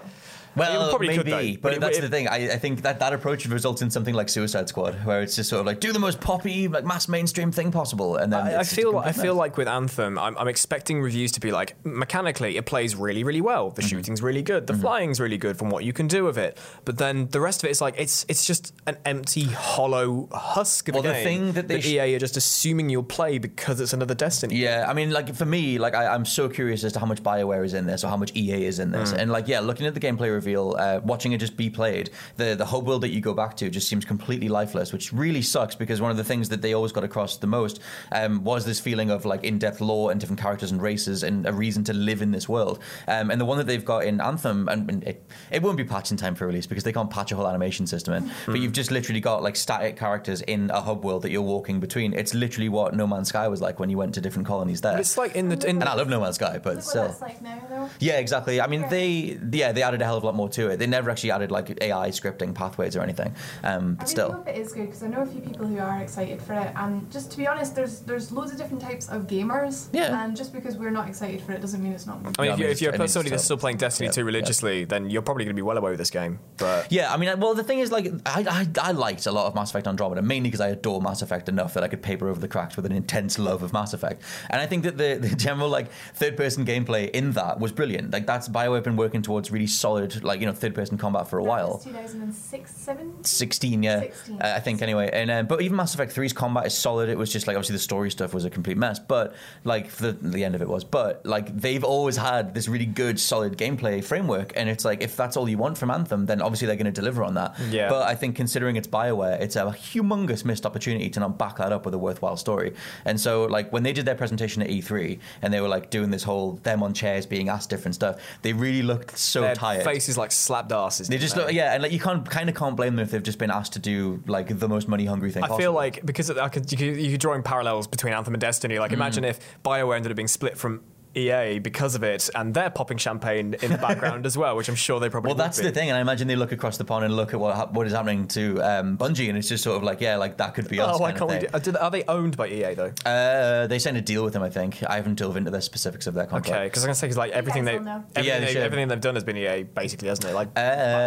[0.55, 2.27] Well, It probably maybe, could, but, but that's it- the thing.
[2.27, 5.49] I, I think that that approach results in something like Suicide Squad, where it's just
[5.49, 8.59] sort of like do the most poppy, like mass mainstream thing possible, and then I,
[8.59, 12.57] I feel I feel like with Anthem, I'm, I'm expecting reviews to be like mechanically
[12.57, 13.67] it plays really really well.
[13.67, 13.75] Mm-hmm.
[13.75, 14.67] The shooting's really good.
[14.67, 16.57] The flying's really good from what you can do with it.
[16.85, 20.87] But then the rest of it is like it's it's just an empty hollow husk
[20.89, 23.79] of Well, a the thing that they sh- EA are just assuming you'll play because
[23.79, 24.55] it's another Destiny.
[24.57, 27.23] Yeah, I mean, like for me, like I, I'm so curious as to how much
[27.23, 29.17] Bioware is in this or how much EA is in this, Mm.
[29.17, 32.55] and like yeah, looking at the gameplay reveal, uh, watching it just be played, the
[32.55, 35.75] the hub world that you go back to just seems completely lifeless, which really sucks
[35.75, 37.79] because one of the things that they always got across the most
[38.11, 41.53] um, was this feeling of like in-depth lore and different characters and races and a
[41.53, 42.79] reason to live in this world.
[43.07, 45.83] Um, and the one that they've got in Anthem, and, and it, it won't be
[45.83, 48.59] patched in time for release because they can't patch a whole animation system in, but
[48.59, 52.13] you've just literally got like static characters in a hub world that you're walking between.
[52.13, 54.93] It's literally what No Man's Sky was like when you went to different colonies there.
[54.93, 57.07] But it's like in the in And I love No Man's Sky, but still.
[57.07, 57.89] that's like now.
[57.99, 58.59] Yeah, exactly.
[58.61, 60.77] I mean, they yeah they added a hell of a lot more to it.
[60.77, 63.33] They never actually added like AI scripting pathways or anything.
[63.63, 65.65] Um, I but really still, hope it is good because I know a few people
[65.65, 66.71] who are excited for it.
[66.75, 69.87] And just to be honest, there's there's loads of different types of gamers.
[69.93, 70.23] Yeah.
[70.23, 72.23] And just because we're not excited for it doesn't mean it's not.
[72.23, 72.35] good.
[72.39, 73.57] I mean, Yeah, if I you're, mean, if you're a I mean, somebody that's still
[73.57, 76.09] playing Destiny yeah, 2 religiously, then you're probably going to be well away with this
[76.09, 76.39] game.
[76.57, 77.13] But yeah.
[77.13, 79.69] I mean, well, the thing is, like, I I, I liked a lot of Mass
[79.69, 82.47] Effect Andromeda mainly because I adore Mass Effect enough that I could paper over the
[82.47, 84.21] cracks with an intense love of Mass Effect.
[84.49, 88.11] And I think that the the general like third person gameplay in that was brilliant.
[88.11, 91.27] Like that's Bioware have been working towards really solid like you know third person combat
[91.27, 91.73] for a That while.
[91.75, 93.23] was 2006, 7?
[93.23, 94.41] 16, yeah, 16.
[94.41, 95.09] Uh, I think anyway.
[95.11, 97.09] And um, but even Mass Effect 3's combat is solid.
[97.09, 100.11] It was just like obviously the story stuff was a complete mess, but like for
[100.11, 100.83] the, the end of it was.
[100.83, 105.15] But like they've always had this really good, solid gameplay framework, and it's like if
[105.17, 107.55] that's all you want from Anthem, then obviously they're going to deliver on that.
[107.69, 107.89] Yeah.
[107.89, 111.71] But I think considering it's Bioware, it's a humongous missed opportunity to not back that
[111.71, 112.73] up with a worthwhile story.
[113.05, 116.09] And so like when they did their presentation at E3 and they were like doing
[116.11, 119.83] this whole them on chairs being asked different stuff, they really looked so their tired.
[119.83, 121.07] faces like slapped asses.
[121.07, 123.23] They just look, yeah, and like you can't kind of can't blame them if they've
[123.23, 125.43] just been asked to do like the most money hungry thing.
[125.43, 125.61] I possible.
[125.61, 128.75] feel like because I could, you could, you could drawing parallels between Anthem and Destiny.
[128.75, 128.79] Mm.
[128.79, 130.81] Like imagine if Bioware ended up being split from
[131.15, 134.75] EA because of it, and they're popping champagne in the background as well, which I'm
[134.75, 135.29] sure they probably.
[135.29, 135.65] Well, that's be.
[135.65, 137.73] the thing, and I imagine they look across the pond and look at what hap-
[137.73, 140.53] what is happening to um, Bungie, and it's just sort of like, yeah, like that
[140.55, 140.95] could be us.
[140.95, 141.35] Oh, why kind can't we?
[141.35, 141.55] of Do, thing.
[141.75, 142.91] uh, do are they owned by EA though?
[143.05, 144.81] Uh, they signed a deal with them, I think.
[144.83, 146.55] I haven't delved into the specifics of their contract.
[146.57, 149.01] Okay, because I'm gonna say 'cause, like everything they, everything, yeah, they, they everything they've
[149.01, 150.33] done has been EA basically, hasn't it?
[150.33, 150.55] Like Um,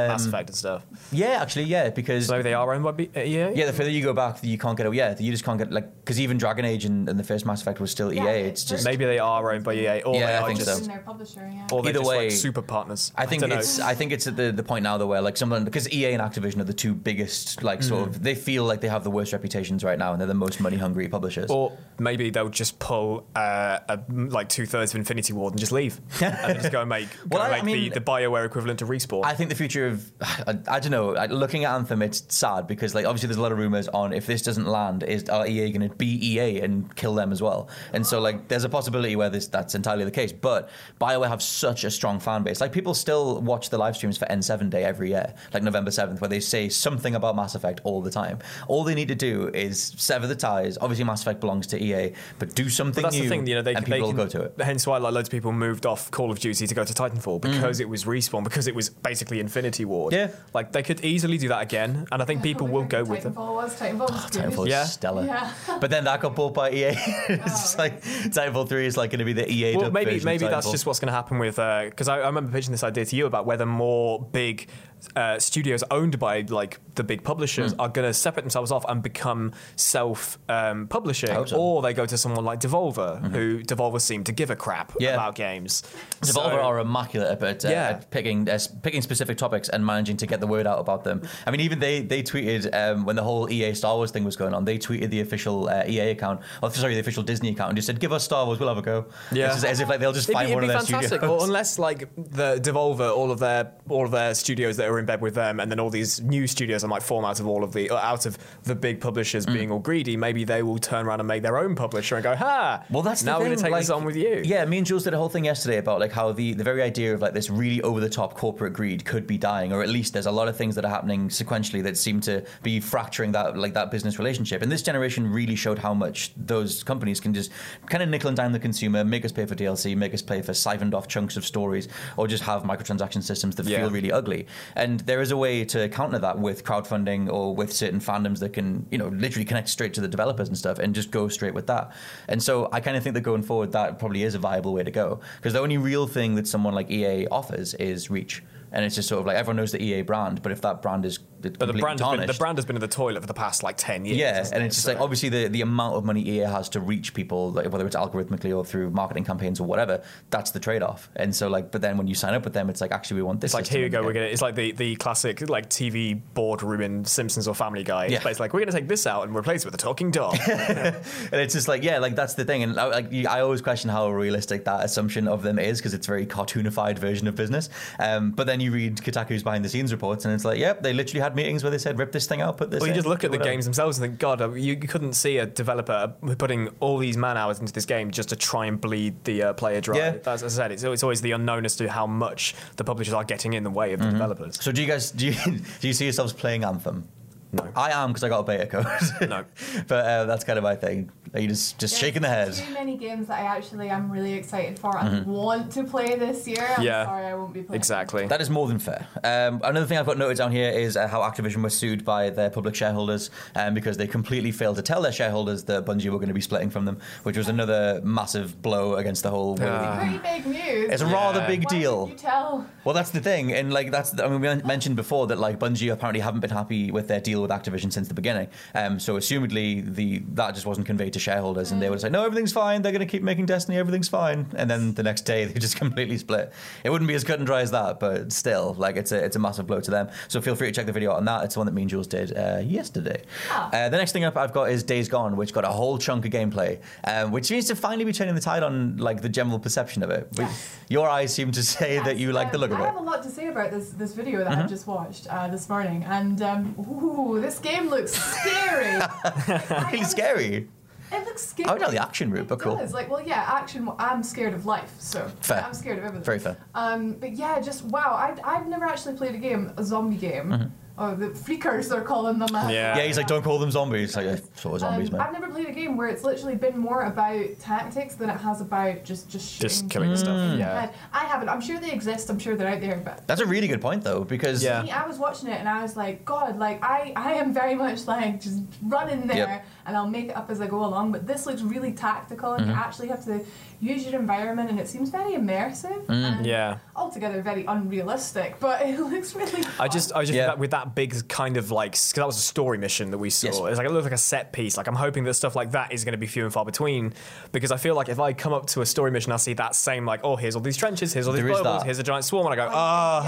[0.09, 0.85] Mass Effect and stuff.
[1.13, 3.53] Yeah, actually, yeah, because So they are owned by B- uh, EA.
[3.55, 4.93] yeah, the further you go back, you can't get.
[4.95, 7.61] Yeah, you just can't get like because even Dragon Age and, and the first Mass
[7.61, 8.41] Effect was still Yeah, EA.
[8.49, 10.71] It's just Maybe they are owned by EA they or Yeah, they I think just
[10.77, 10.83] so.
[10.83, 11.67] In their publisher, yeah.
[11.73, 13.13] or they're Either just way, like super partners.
[13.17, 13.57] I think don't know.
[13.59, 16.13] it's I think it's at the, the point now though where like someone because EA
[16.13, 18.07] and Activision are the two biggest like sort Mm.
[18.09, 20.61] of they feel like they have the worst reputations right now and they're the most
[20.61, 21.51] money hungry publishers.
[21.51, 25.73] Or maybe they'll just pull uh, a, like two thirds of Infinity Ward and just
[25.73, 28.05] leave, and just go and make, go Well, and I- I make mean- the, the
[28.05, 29.25] Bioware equivalent of respawn.
[29.25, 31.13] I think the future of I, I don't know.
[31.31, 34.27] Looking at Anthem, it's sad because like obviously there's a lot of rumors on if
[34.27, 37.69] this doesn't land, is are EA going to be EA and kill them as well?
[37.93, 40.33] And so like there's a possibility where this that's entirely the case.
[40.33, 40.69] But
[41.01, 42.61] Bioware have such a strong fan base.
[42.61, 46.21] Like people still watch the live streams for N7 Day every year, like November 7th,
[46.21, 48.39] where they say something about Mass Effect all the time.
[48.69, 50.77] All they need to do is sever the ties.
[50.81, 53.55] Obviously, Mass Effect belongs to EA, but do something But that's new, the thing, you
[53.55, 54.55] know, they, and they people can, will go to it.
[54.61, 57.41] Hence why like loads of people moved off Call of Duty to go to Titanfall
[57.41, 57.53] mm.
[57.53, 60.13] because it was respawn, because it was basically Infinity Ward.
[60.13, 60.31] Yeah.
[60.53, 63.35] like they could easily do that again, and I think people will go with it.
[63.35, 64.43] Titanfall was Titanfall was ah, good.
[64.43, 64.83] Titanfall Yeah.
[64.83, 65.25] is stellar.
[65.25, 65.53] Yeah.
[65.81, 66.97] But then that got bought by EA.
[67.29, 70.21] Oh, it's just like Titanfall 3 is like going to be the EA Well, maybe
[70.25, 72.83] maybe that's just what's going to happen with uh, because I, I remember pitching this
[72.85, 74.69] idea to you about whether more big
[75.15, 77.81] uh, studios owned by like the big publishers Hmm.
[77.81, 81.45] are going to separate themselves off and become self um, publishing, so.
[81.45, 81.57] Mm-hmm.
[81.57, 85.15] or they go to someone like Devolver, who Devolver seem to give a crap Yeah.
[85.15, 85.83] about games.
[86.23, 87.89] Devolver So- are immaculate at, uh, Yeah.
[87.91, 91.23] at picking uh, picking specific topics and managing to get the word out about them.
[91.47, 94.37] I mean, even they they tweeted um, when the whole EA Star Wars thing was
[94.37, 94.65] going on.
[94.65, 97.87] They tweeted the official uh, EA account, or sorry, the official Disney account, and just
[97.87, 99.49] said, "Give us Star Wars, we'll have a go." Yeah.
[99.49, 101.43] Just as if like they'll just It'd find be, one of their fantastic, studios.
[101.43, 105.05] or unless like the Devolver, all of their all of their studios that are in
[105.05, 107.63] bed with them, and then all these new studios that might form out of all
[107.65, 109.53] of the out of the big publishers Mm.
[109.55, 110.17] being all greedy.
[110.17, 112.85] Maybe they will turn around and make their own publisher and go, "Ha!
[112.91, 115.05] Well, that's now we're going to take this on with you." Yeah, me and Jules
[115.05, 117.51] did a whole thing yesterday about like how the, the very idea of like this
[117.51, 120.49] really over the top corporate greed could be dying, or at least there's a lot
[120.49, 124.19] of things that are happening sequentially that seem to be fracturing that like that business
[124.19, 124.63] relationship.
[124.63, 127.51] And this generation really showed how much those companies can just
[127.87, 130.43] kind of nickel and dime the consumer, make us pay for DLC, make us pay
[130.43, 133.81] for siphoned off chunks of stories, or just have microtransaction systems that Yeah.
[133.81, 134.47] feel really ugly.
[134.77, 138.53] And there is a way to counter that with crowdfunding or with certain fandoms that
[138.53, 141.55] can, you know, literally connect straight to the developers and stuff and just go straight
[141.55, 141.93] with that.
[142.29, 144.85] And so I kind of think that going forward, that probably is a viable way
[144.85, 145.21] to go.
[145.37, 148.43] Because the only real thing that someone like EA offers is reach.
[148.73, 151.07] And it's just sort of like everyone knows the EA brand, but if that brand
[151.07, 151.19] is
[151.51, 153.63] but the brand, has been, the brand has been in the toilet for the past
[153.63, 154.19] like ten years.
[154.19, 154.67] yeah, and it?
[154.67, 157.53] it's just So- like obviously the, the amount of money EA has to reach people,
[157.53, 161.09] like whether it's algorithmically or through marketing campaigns or whatever, that's the trade off.
[161.17, 163.23] And so like, but then when you sign up with them, it's like actually we
[163.23, 163.49] want this.
[163.51, 164.03] It's like here you go.
[164.03, 164.27] We're gonna.
[164.27, 168.05] It's like the, the classic like TV boardroom in Simpsons or Family Guy.
[168.05, 168.19] It's Yeah.
[168.23, 170.37] basically like we're gonna take this out and replace it with a talking dog.
[170.49, 170.97] and
[171.33, 172.63] it's just like yeah, like that's the thing.
[172.63, 176.07] And uh, like I always question how realistic that assumption of them is because it's
[176.07, 177.69] a very cartoonified version of business.
[177.99, 180.93] Um, but then you read Kotaku's behind the scenes reports, and it's like, yep, they
[180.93, 182.81] literally had meetings where they said, rip this thing out, put this.
[182.81, 184.73] Well, you in, just look at the whatever." games themselves and think, God, uh, you,
[184.73, 188.37] you couldn't see a developer putting all these man hours into this game just to
[188.37, 189.97] try and bleed the uh, player dry.
[189.97, 190.17] Yeah.
[190.27, 193.25] As I said, it's, it's always the unknown as to how much the publishers are
[193.25, 194.61] getting in the way of the developers.
[194.61, 195.33] So do you guys do you,
[195.81, 197.09] do you see yourselves playing Anthem?
[197.57, 198.87] No, I am because I got a beta code.
[199.29, 199.45] No.
[199.89, 201.11] but uh, that's kind of my thing.
[201.33, 202.53] Like, you just just There's shaking the head.
[202.55, 206.47] Too many games that I actually am really excited for and want to play this
[206.47, 206.67] year.
[206.77, 207.05] I'm Yeah.
[207.05, 207.79] sorry I won't be playing.
[207.79, 208.27] Exactly.
[208.27, 209.07] That is more than fair.
[209.25, 212.31] Um, another thing I've got noted down here is uh, how Activision was sued by
[212.31, 216.19] their public shareholders um, because they completely failed to tell their shareholders that Bungie were
[216.19, 219.57] going to be splitting from them, which was another massive blow against the whole.
[219.57, 219.99] way Ah.
[219.99, 220.91] Pretty big news.
[220.93, 222.07] It's a rather big Why deal.
[222.07, 222.67] didn't you tell?
[222.85, 225.93] Well, that's the thing, and like that's I mean we mentioned before that like Bungie
[225.93, 228.49] apparently haven't been happy with their deal with Activision since the beginning.
[228.75, 232.25] Um, so assumedly the that just wasn't conveyed to shareholders, and they would say no,
[232.25, 232.83] everything's fine.
[232.83, 234.47] They're going to keep making Destiny, everything's fine.
[234.57, 236.53] And then the next day they just completely split.
[236.85, 239.37] It wouldn't be as cut and dry as that, but still, like it's a it's
[239.37, 240.09] a massive blow to them.
[240.29, 241.45] So feel free to check the video out on that.
[241.45, 243.23] It's the one that me and Jules did uh, yesterday.
[243.53, 246.25] Uh, the next thing up I've got is Days Gone, which got a whole chunk
[246.25, 249.59] of gameplay, um, which seems to finally be turning the tide on like the general
[249.59, 250.29] perception of it.
[250.35, 250.51] But
[250.89, 252.83] Your eyes seem to say that you like the look of it.
[252.83, 254.63] I have a lot to say about this this video that Mm-hmm.
[254.63, 259.01] I've just watched uh, this morning, and um, ooh, this game looks scary.
[259.93, 260.69] really scary.
[261.13, 261.69] It looks scary.
[261.69, 262.77] I would know the action route, but It cool.
[262.79, 262.93] does.
[262.93, 263.89] Like, well, yeah, action.
[263.99, 265.63] I'm scared of life, so Fair.
[265.65, 266.25] I'm scared of everything.
[266.25, 266.57] Very fair.
[266.75, 268.13] Um, but yeah, just wow.
[268.15, 270.73] I I've never actually played a game, a zombie game.
[270.99, 272.49] Or the freakers they're calling them.
[272.53, 272.71] Yeah.
[272.97, 274.17] Yeah, he's like, don't call them zombies.
[274.17, 275.27] Like, yeah, sort of zombies, Um, man.
[275.27, 278.63] I've never played a game where it's literally been more about tactics than it has
[278.63, 280.59] about just just Just killing the stuff.
[280.59, 280.81] Yeah.
[280.81, 280.95] head.
[281.13, 281.51] I haven't.
[281.51, 282.31] I'm sure they exist.
[282.31, 284.83] I'm sure they're out there, but That's a really good point, though, because Yeah.
[284.85, 287.75] me, I was watching it and I was like, God, like I, I am very
[287.75, 289.67] much like just run in there Yep.
[289.85, 291.13] and I'll make it up as I go along.
[291.13, 292.81] But this looks really tactical and you Mm-hmm.
[292.81, 293.45] actually have to
[293.81, 296.11] use your environment and it seems very immersive Mm.
[296.39, 296.79] and Yeah.
[296.95, 298.59] altogether very unrealistic.
[298.61, 299.63] But it looks really.
[299.63, 299.73] Fun.
[299.79, 300.43] I just, I just Yeah.
[300.43, 303.19] with, that, with that big kind of like because that was a story mission that
[303.19, 303.47] we saw.
[303.49, 303.59] Yes.
[303.59, 304.77] It's like it looked like a set piece.
[304.77, 307.13] Like I'm hoping that stuff like that is going to be few and far between
[307.53, 309.75] because I feel like if I come up to a story mission, I see that
[309.75, 312.03] same like oh here's all these trenches, here's all these There is globals, here's a
[312.03, 312.77] giant swarm, and I go oh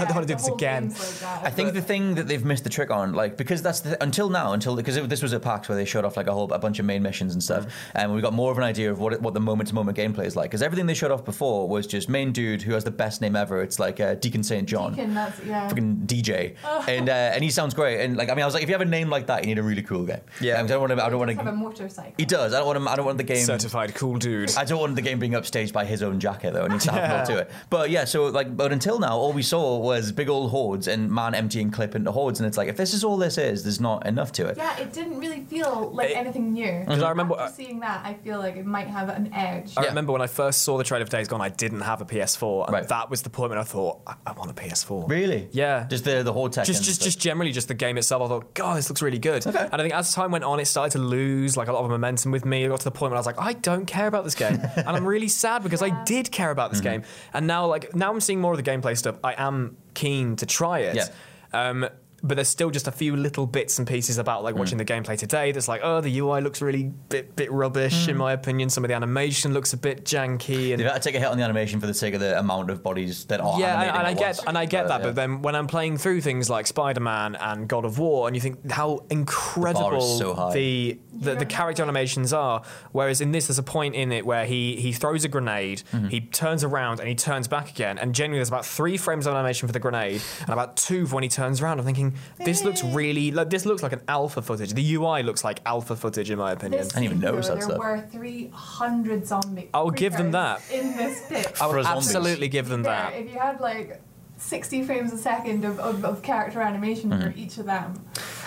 [0.01, 0.89] I don't want to do this again.
[0.89, 1.45] like that.
[1.45, 4.29] I think the thing that they've missed the trick on, like, because that's the, until
[4.29, 6.59] now, until because this was a PAX where they showed off like a whole a
[6.59, 9.13] bunch of main missions and stuff, and we got more of an idea of what
[9.13, 10.38] it, what the moment to moment gameplay is like.
[10.43, 13.35] Because everything they showed off before was just main dude who has the best name
[13.35, 13.61] ever.
[13.61, 14.93] It's like uh, Deacon Saint John.
[14.93, 15.67] Deacon, that's yeah.
[15.67, 16.55] Fucking DJ,
[16.87, 18.01] and uh, and he sounds great.
[18.01, 19.47] And like I mean, I was like, if you have a name like that, you
[19.47, 20.21] need a really cool game.
[20.41, 20.55] Yeah.
[20.55, 21.05] Um, 'cause I don't want to.
[21.05, 21.55] I don't want to have a to.
[21.55, 22.13] motorcycle.
[22.17, 22.53] He does.
[22.53, 22.87] I don't want him.
[22.87, 23.43] I don't want the game.
[23.45, 24.55] Certified cool dude.
[24.57, 26.65] I don't want the game being upstaged by his own jacket though.
[26.65, 27.51] It needs to have more to it.
[27.69, 31.09] But yeah, so like, but until now, all we saw was big old hordes and
[31.11, 33.79] man emptying clip into hordes, and it's like if this is all this is, there's
[33.79, 34.57] not enough to it.
[34.57, 36.83] Yeah, it didn't really feel like It- anything new.
[36.85, 39.73] Because I remember- After seeing that, I feel like it might have an edge.
[39.77, 39.89] I Yeah.
[39.89, 42.65] remember when I first saw the trailer for Days Gone, I didn't have a PS4,
[42.67, 42.87] and Right.
[42.87, 45.09] that was the point when I thought I, I want a PS4.
[45.09, 45.49] Really?
[45.51, 45.85] Yeah.
[45.89, 46.65] Just the the horde tech.
[46.65, 48.23] just just just generally just the game itself.
[48.23, 49.45] I thought, God, this looks really good.
[49.45, 49.59] Okay.
[49.71, 51.89] And I think as time went on, it started to lose like a lot of
[51.89, 52.63] momentum with me.
[52.63, 54.61] It got to the point where I was like, I don't care about this game,
[54.77, 56.73] and I'm really sad because I did care about Mm-hmm.
[56.73, 57.03] this game.
[57.33, 59.15] And now like now I'm seeing more of the gameplay stuff.
[59.23, 60.95] I am keen to try it.
[60.95, 61.07] Yeah.
[61.51, 61.89] Um,
[62.21, 64.85] but there's still just a few little bits and pieces about like watching mm.
[64.85, 68.19] the gameplay today that's like, oh, the UI looks really bit bit rubbish in mm.
[68.19, 68.69] my opinion.
[68.69, 71.27] Some of the animation looks a bit janky and They've had to take a hit
[71.27, 73.97] on the animation for the sake of the amount of bodies that are yeah, and,
[73.97, 74.43] and I get once.
[74.47, 75.07] and I get uh, that, yeah.
[75.07, 78.41] but then when I'm playing through things like Spider-Man and God of War, and you
[78.41, 80.53] think how incredible so high.
[80.53, 84.45] the the, the character animations are, whereas in this there's a point in it where
[84.45, 86.07] he he throws a grenade, Mm-hmm.
[86.07, 89.33] he turns around and he turns back again, and generally there's about three frames of
[89.33, 91.79] animation for the grenade and about two for when he turns around.
[91.79, 92.08] I'm thinking
[92.45, 94.73] this looks really like this looks like an alpha footage.
[94.73, 96.81] The UI looks like alpha footage in my opinion.
[96.83, 97.79] This I didn't even season, notice though, that there stuff.
[97.79, 99.69] were 300 zombies.
[99.73, 100.61] I'll give them that.
[100.71, 101.47] In this pit.
[101.61, 102.07] I For would zombies.
[102.15, 103.19] absolutely give them Yeah, that.
[103.19, 104.01] If you had like
[104.37, 107.31] 60 frames a second of, of, of character animation Mm-hmm.
[107.31, 107.93] for each of them.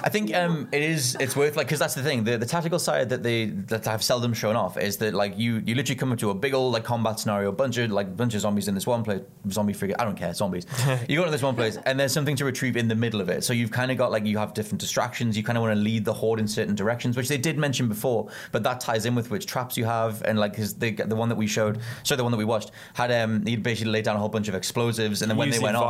[0.05, 1.17] I think um, it is.
[1.21, 2.25] It's worth like because that's the thing.
[2.25, 5.63] The, the tactical side that they that I've seldom shown off is that like you
[5.65, 8.41] you literally come into a big old like combat scenario, bunch of like bunch of
[8.41, 9.97] zombies in this one place, zombie frigate.
[9.99, 10.67] I don't care, zombies.
[11.09, 13.29] you go to this one place and there's something to retrieve in the middle of
[13.29, 13.45] it.
[13.45, 15.37] So you've kind of got like you have different distractions.
[15.37, 17.89] You kind of want to lead the horde in certain directions, which they did mention
[17.89, 21.17] before, but that ties in with which traps you have and like 'cause the the
[21.17, 24.05] one that we showed, so the one that we watched had um he'd basically laid
[24.05, 25.85] down a whole bunch of explosives and then when Use they the went off,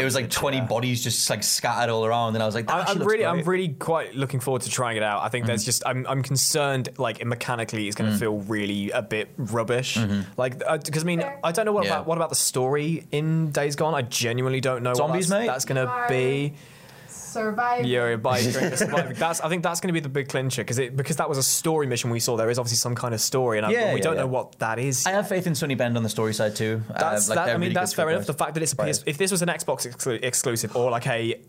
[0.00, 0.64] it was like 20 yeah.
[0.64, 3.39] bodies just like scattered all around, and I was like, that I, I'm really, I'm
[3.44, 3.58] great.
[3.58, 5.22] really quite looking forward to trying it out.
[5.22, 5.48] I think Mm-hmm.
[5.48, 7.98] there's just, I'm, I'm concerned, like mechanically, it's Mm.
[8.00, 9.98] going to feel really a bit rubbish.
[10.36, 11.90] Like, because I mean, I don't know what Mm-hmm.
[11.90, 11.94] Yeah.
[11.96, 13.94] about what about the story in Days Gone.
[13.94, 14.94] I genuinely don't know.
[14.94, 15.46] Zombies, what that's, mate?
[15.46, 16.54] That's going to be.
[17.08, 17.86] Survive.
[17.86, 19.14] Yeah, by during the surviving.
[19.14, 21.38] That's I think that's going to be the big clincher because it because that was
[21.38, 22.36] a story mission we saw.
[22.36, 24.20] There is obviously some kind of story, and I, Yeah, we yeah, don't yeah.
[24.22, 25.06] know what that is.
[25.06, 26.82] I have faith in Sony Bend on the story side too.
[26.90, 28.26] Uh, That's like, that, I mean, really that's fair enough.
[28.26, 31.06] The fact that it's a PS, if this was an Xbox exclu- exclusive or like
[31.06, 31.40] a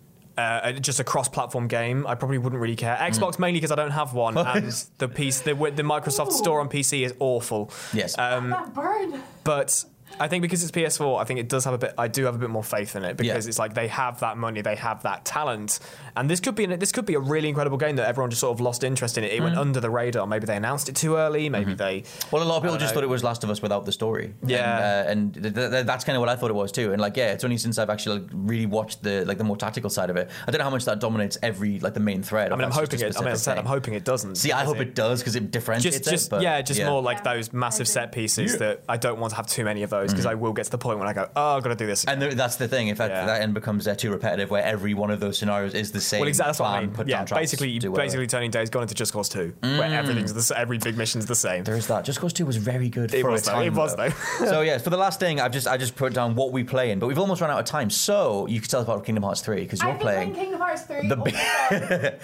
[0.41, 2.95] uh, just a cross-platform game, I probably wouldn't really care.
[2.95, 3.09] Mm.
[3.09, 6.37] Xbox mainly because I don't have one, and the piece the, the Microsoft Ooh.
[6.37, 7.71] Store on PC is awful.
[7.93, 8.17] Yes.
[8.17, 9.21] Um, That bird.
[9.43, 9.83] but
[10.19, 11.93] I think because it's PS4, I think it does have a bit.
[11.97, 13.49] I do have a bit more faith in it because Yeah.
[13.49, 15.79] it's like they have that money, they have that talent,
[16.15, 18.41] and this could be an, this could be a really incredible game that everyone just
[18.41, 19.23] sort of lost interest in.
[19.23, 19.59] It, it went Mm.
[19.61, 20.27] under the radar.
[20.27, 21.49] Maybe they announced it too early.
[21.49, 22.03] Maybe they.
[22.31, 22.95] Well, a lot of people just know.
[23.01, 24.33] thought it was Last of Us without the story.
[24.45, 25.03] Yeah.
[25.09, 26.91] and, uh, and th- th- that's kind of what I thought it was too.
[26.91, 29.57] And like, yeah, it's only since I've actually like, really watched the like the more
[29.57, 30.29] tactical side of it.
[30.47, 32.51] I don't know how much that dominates every like the main thread.
[32.51, 33.15] I mean, I'm hoping it.
[33.15, 34.35] a I mean, I said, specific I'm hoping it doesn't.
[34.35, 36.29] See, I hope it does because it differentiates just just it.
[36.29, 38.57] But, yeah, just more like Yeah, those massive set pieces Yeah.
[38.59, 40.71] that I don't want to have too many of those because I will get to
[40.71, 42.03] the point when I go, oh, I've got to do this.
[42.03, 42.13] Again.
[42.13, 42.87] And th- that's the thing.
[42.87, 43.25] If that, Yeah.
[43.25, 46.21] that end becomes uh, too repetitive, where every one of those scenarios is the same.
[46.21, 46.49] well, exactly.
[46.49, 46.91] That's what I mean.
[46.91, 48.05] put Yeah, basically, do whatever.
[48.07, 51.35] basically turning Days Gone into Just Cause Two, where everything's the, every big mission's the
[51.35, 51.63] same.
[51.63, 52.05] There is that.
[52.05, 53.63] Just Cause Two was very good It for was a time.
[53.67, 54.09] it was though.
[54.39, 56.91] so yeah, for the last thing, I've just I just put down what we play
[56.91, 57.89] in, but we've almost run out of time.
[57.89, 60.61] So you could tell us about Kingdom Hearts three because you're I've playing playing Kingdom
[60.61, 61.07] Hearts 3.
[61.07, 61.35] the big-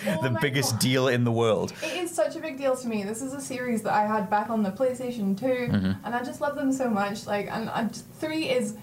[0.08, 0.80] Oh the biggest God.
[0.80, 1.74] deal in the world.
[1.84, 3.04] It is such a big deal to me.
[3.04, 5.92] This is a series that I had back on the PlayStation 2, Mm-hmm.
[6.06, 7.26] and I just love them so much.
[7.26, 8.76] Like, and I just, three is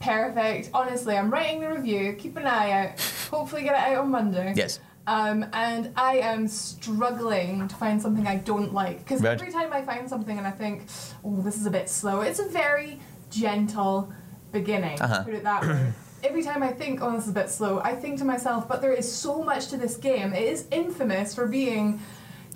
[0.00, 0.70] perfect.
[0.74, 2.14] Honestly, I'm writing the review.
[2.18, 3.00] Keep an eye out.
[3.30, 4.52] Hopefully, get it out on Monday.
[4.56, 4.80] Yes.
[5.06, 9.38] Um, and I am struggling to find something I don't like because Right.
[9.38, 10.86] every time I find something and I think,
[11.24, 12.22] oh, this is a bit slow.
[12.22, 12.98] It's a very
[13.30, 14.10] gentle
[14.50, 15.00] beginning.
[15.00, 15.24] Uh-huh.
[15.24, 15.92] Put it that way.
[16.24, 18.80] Every time I think, oh, this is a bit slow, I think to myself, but
[18.80, 20.32] there is so much to this game.
[20.32, 22.00] It is infamous for being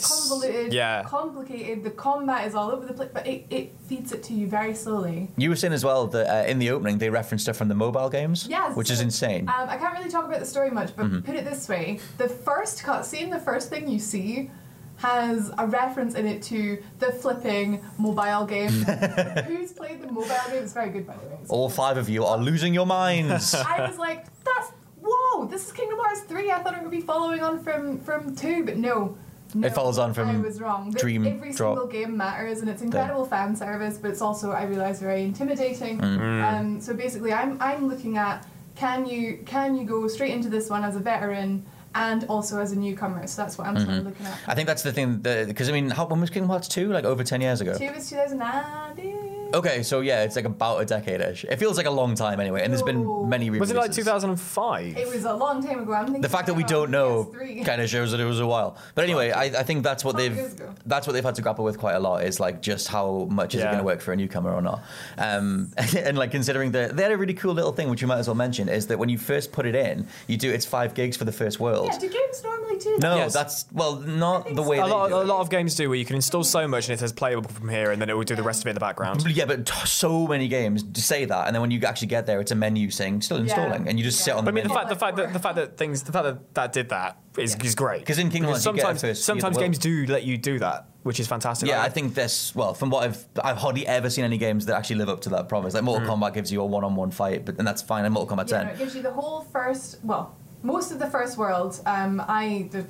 [0.02, 1.02] convoluted, Yeah.
[1.04, 1.84] complicated.
[1.84, 4.74] The combat is all over the place, but it, it feeds it to you very
[4.74, 5.30] slowly.
[5.36, 7.74] You were saying as well that uh, in the opening they referenced stuff from the
[7.74, 8.76] mobile games, Yes.
[8.76, 9.48] which is insane.
[9.48, 11.20] Um, I can't really talk about the story much, but Mm-hmm.
[11.20, 14.50] put it this way: the first cutscene, the first thing you see,
[14.96, 18.68] has a reference in it to the flipping mobile game.
[19.46, 20.62] Who's played the mobile game?
[20.62, 21.34] It's very good, by the way.
[21.34, 23.54] It's- All five of you are losing your minds.
[23.54, 25.46] I was like, that's whoa!
[25.46, 26.50] this is Kingdom Hearts 3.
[26.50, 29.16] I thought it would be following on from, from 2, but no.
[29.54, 29.66] No.
[29.66, 30.90] It follows on from I was wrong.
[30.90, 31.76] Dream Every Drop.
[31.76, 35.98] single game matters, and it's incredible fan service, but it's also, I realise, very intimidating.
[35.98, 36.42] Mm.
[36.42, 38.46] Um, so basically, I'm, I'm looking at
[38.78, 42.72] can you can you go straight into this one as a veteran and also as
[42.72, 43.26] a newcomer?
[43.26, 44.38] So that's what I'm sort of looking at.
[44.46, 46.92] I think that's the thing because I mean, how, when was Kingdom Hearts two?
[46.92, 47.76] Like over ten years ago.
[47.76, 49.27] Two was 2009.
[49.54, 51.44] Okay, so yeah, it's like about a decade-ish.
[51.44, 53.76] It feels like a long time anyway, and there's been many Was releases.
[53.76, 54.96] it like 2005?
[54.98, 55.94] It was a long time ago.
[55.94, 57.64] I'm thinking The fact that we about don't know PS3.
[57.64, 58.76] kind of shows that it was a while.
[58.94, 60.74] But anyway, I, I think that's what Twelve they've years ago.
[60.86, 62.24] that's what they've had to grapple with quite a lot.
[62.24, 63.70] Is like just how much is it Yeah.
[63.70, 64.82] going to work for a newcomer or not?
[65.16, 68.18] Um, and like considering that they had a really cool little thing which you might
[68.18, 70.94] as well mention is that when you first put it in, you do it's five
[70.94, 71.88] gigs for the first world.
[71.92, 73.00] Yeah, do games normally do that?
[73.00, 73.32] no, Yes.
[73.32, 74.68] that's well not think the so.
[74.68, 75.26] way A they lot, do a it.
[75.26, 77.68] lot of games do where you can install so much and it says playable from
[77.68, 79.24] here and then it will do the rest of it in the background.
[79.38, 82.40] Yeah, but t- so many games say that, and then when you actually get there,
[82.40, 84.68] it's a menu saying still installing, and you just sit on But the I mean,
[84.68, 87.18] the fact, the fact that the fact that things, the fact that that did that
[87.36, 89.64] is, great because in Kingdom Because Hearts you get sometimes first- sometimes you get the
[89.66, 91.68] games do let you do that, which is fantastic.
[91.68, 92.54] Yeah, I think this.
[92.54, 95.28] Well, from what I've, I've hardly ever seen any games that actually live up to
[95.30, 95.72] that promise.
[95.74, 98.04] Like Mortal Kombat gives you a one-on-one fight, but and that's fine.
[98.04, 98.66] And Mortal Kombat Yeah, 10.
[98.66, 100.34] no, it gives you the whole first, well,
[100.64, 101.80] most of the first world.
[101.86, 102.84] Um, I d-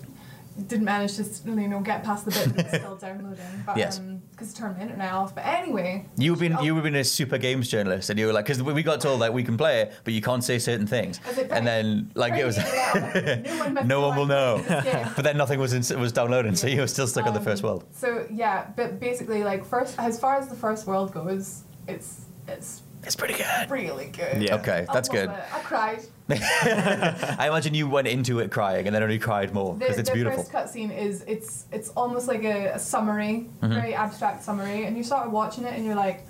[0.66, 3.98] didn't manage to, you know, get past the bit that was still downloading, but Yes.
[4.32, 5.34] because it turned my internet off.
[5.34, 6.62] But anyway, You've been Oh.
[6.62, 9.32] you've been a super games journalist, and you were like, because we got told like
[9.32, 12.34] we can play it, but you can't say certain things, I like, and then like
[12.34, 12.56] it was.
[12.58, 14.62] no one, No one will know.
[14.66, 15.06] playing this game.
[15.16, 17.62] but then nothing was in, was downloading, so you were still stuck on the first
[17.62, 17.84] Um, world.
[17.92, 22.82] So yeah, but basically, like first, as far as the first world goes, it's it's
[23.04, 23.70] It's pretty good.
[23.70, 24.42] really good.
[24.42, 24.56] Yeah.
[24.56, 25.28] Okay, that's good.
[25.30, 25.54] it.
[25.54, 26.00] I cried.
[26.30, 30.42] I imagine you went into it crying and then only cried more because it's beautiful.
[30.42, 33.74] the first cutscene is it's it's almost like a, a summary, Mm-hmm.
[33.74, 36.26] very abstract summary, and you start watching it and you're like,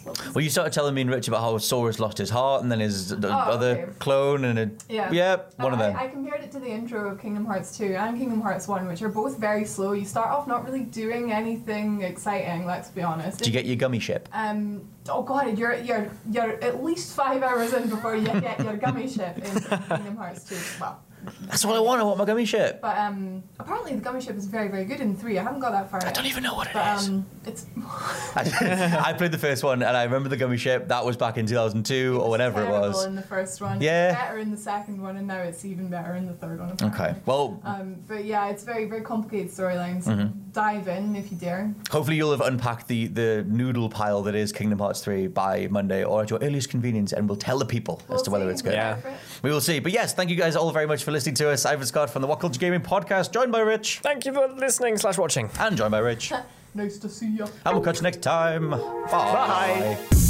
[0.00, 0.34] I just love this.
[0.34, 2.80] Well, you started telling me and Rich about how Sora's lost his heart, and then
[2.80, 3.92] his Oh, other okay.
[3.98, 5.36] clone, and a, Yeah.
[5.56, 5.96] one of I- them.
[5.96, 9.02] I, compared it to the intro of Kingdom Hearts 2 and Kingdom Hearts 1, which
[9.02, 9.92] are both very slow.
[9.92, 13.38] You start off not really doing anything exciting, let's be honest.
[13.38, 14.28] Did you get your Gummi ship?
[14.32, 18.76] Um, oh god, you're you're you're at least five hours in before you get your
[18.76, 19.60] Gummi ship in
[19.96, 20.56] Kingdom Hearts 2.
[20.80, 21.00] Well,
[21.42, 22.00] That's what I want.
[22.00, 22.80] I want my Gummi ship.
[22.80, 25.38] but um, apparently the Gummi ship is very very good in three.
[25.38, 26.04] I haven't got that far.
[26.06, 27.08] I don't even know what it But is.
[27.08, 27.66] um, it's
[28.36, 30.88] I played the first one, and I remember the Gummi ship.
[30.88, 33.04] That was back in 2002 or whenever it was.
[33.04, 33.80] in the first one.
[33.80, 34.12] Yeah.
[34.14, 36.70] Better in the second one, and now it's even better in the third one.
[36.70, 37.04] apparently.
[37.06, 37.18] Okay.
[37.26, 40.04] Well, Um, but yeah, it's very very complicated storylines.
[40.04, 40.38] Mm-hmm.
[40.52, 41.72] Dive in if you dare.
[41.90, 46.02] hopefully you'll have unpacked the, the noodle pile that is Kingdom Hearts 3 by Monday
[46.02, 48.50] or at your earliest convenience, and we'll tell the people as We'll to whether see.
[48.50, 48.72] it's good.
[48.72, 48.98] Yeah.
[49.44, 49.78] We will see.
[49.78, 51.66] But yes, thank you guys all very much for listening to us.
[51.66, 55.18] Ivan Scott from the WhatCulture Gaming Podcast, joined by Rich, Thank you for listening slash
[55.18, 55.50] watching.
[55.58, 56.32] and joined by Rich.
[56.72, 57.46] Nice to see you.
[57.66, 58.70] And we'll catch you next time.
[58.70, 58.78] Bye.
[59.10, 60.29] Bye.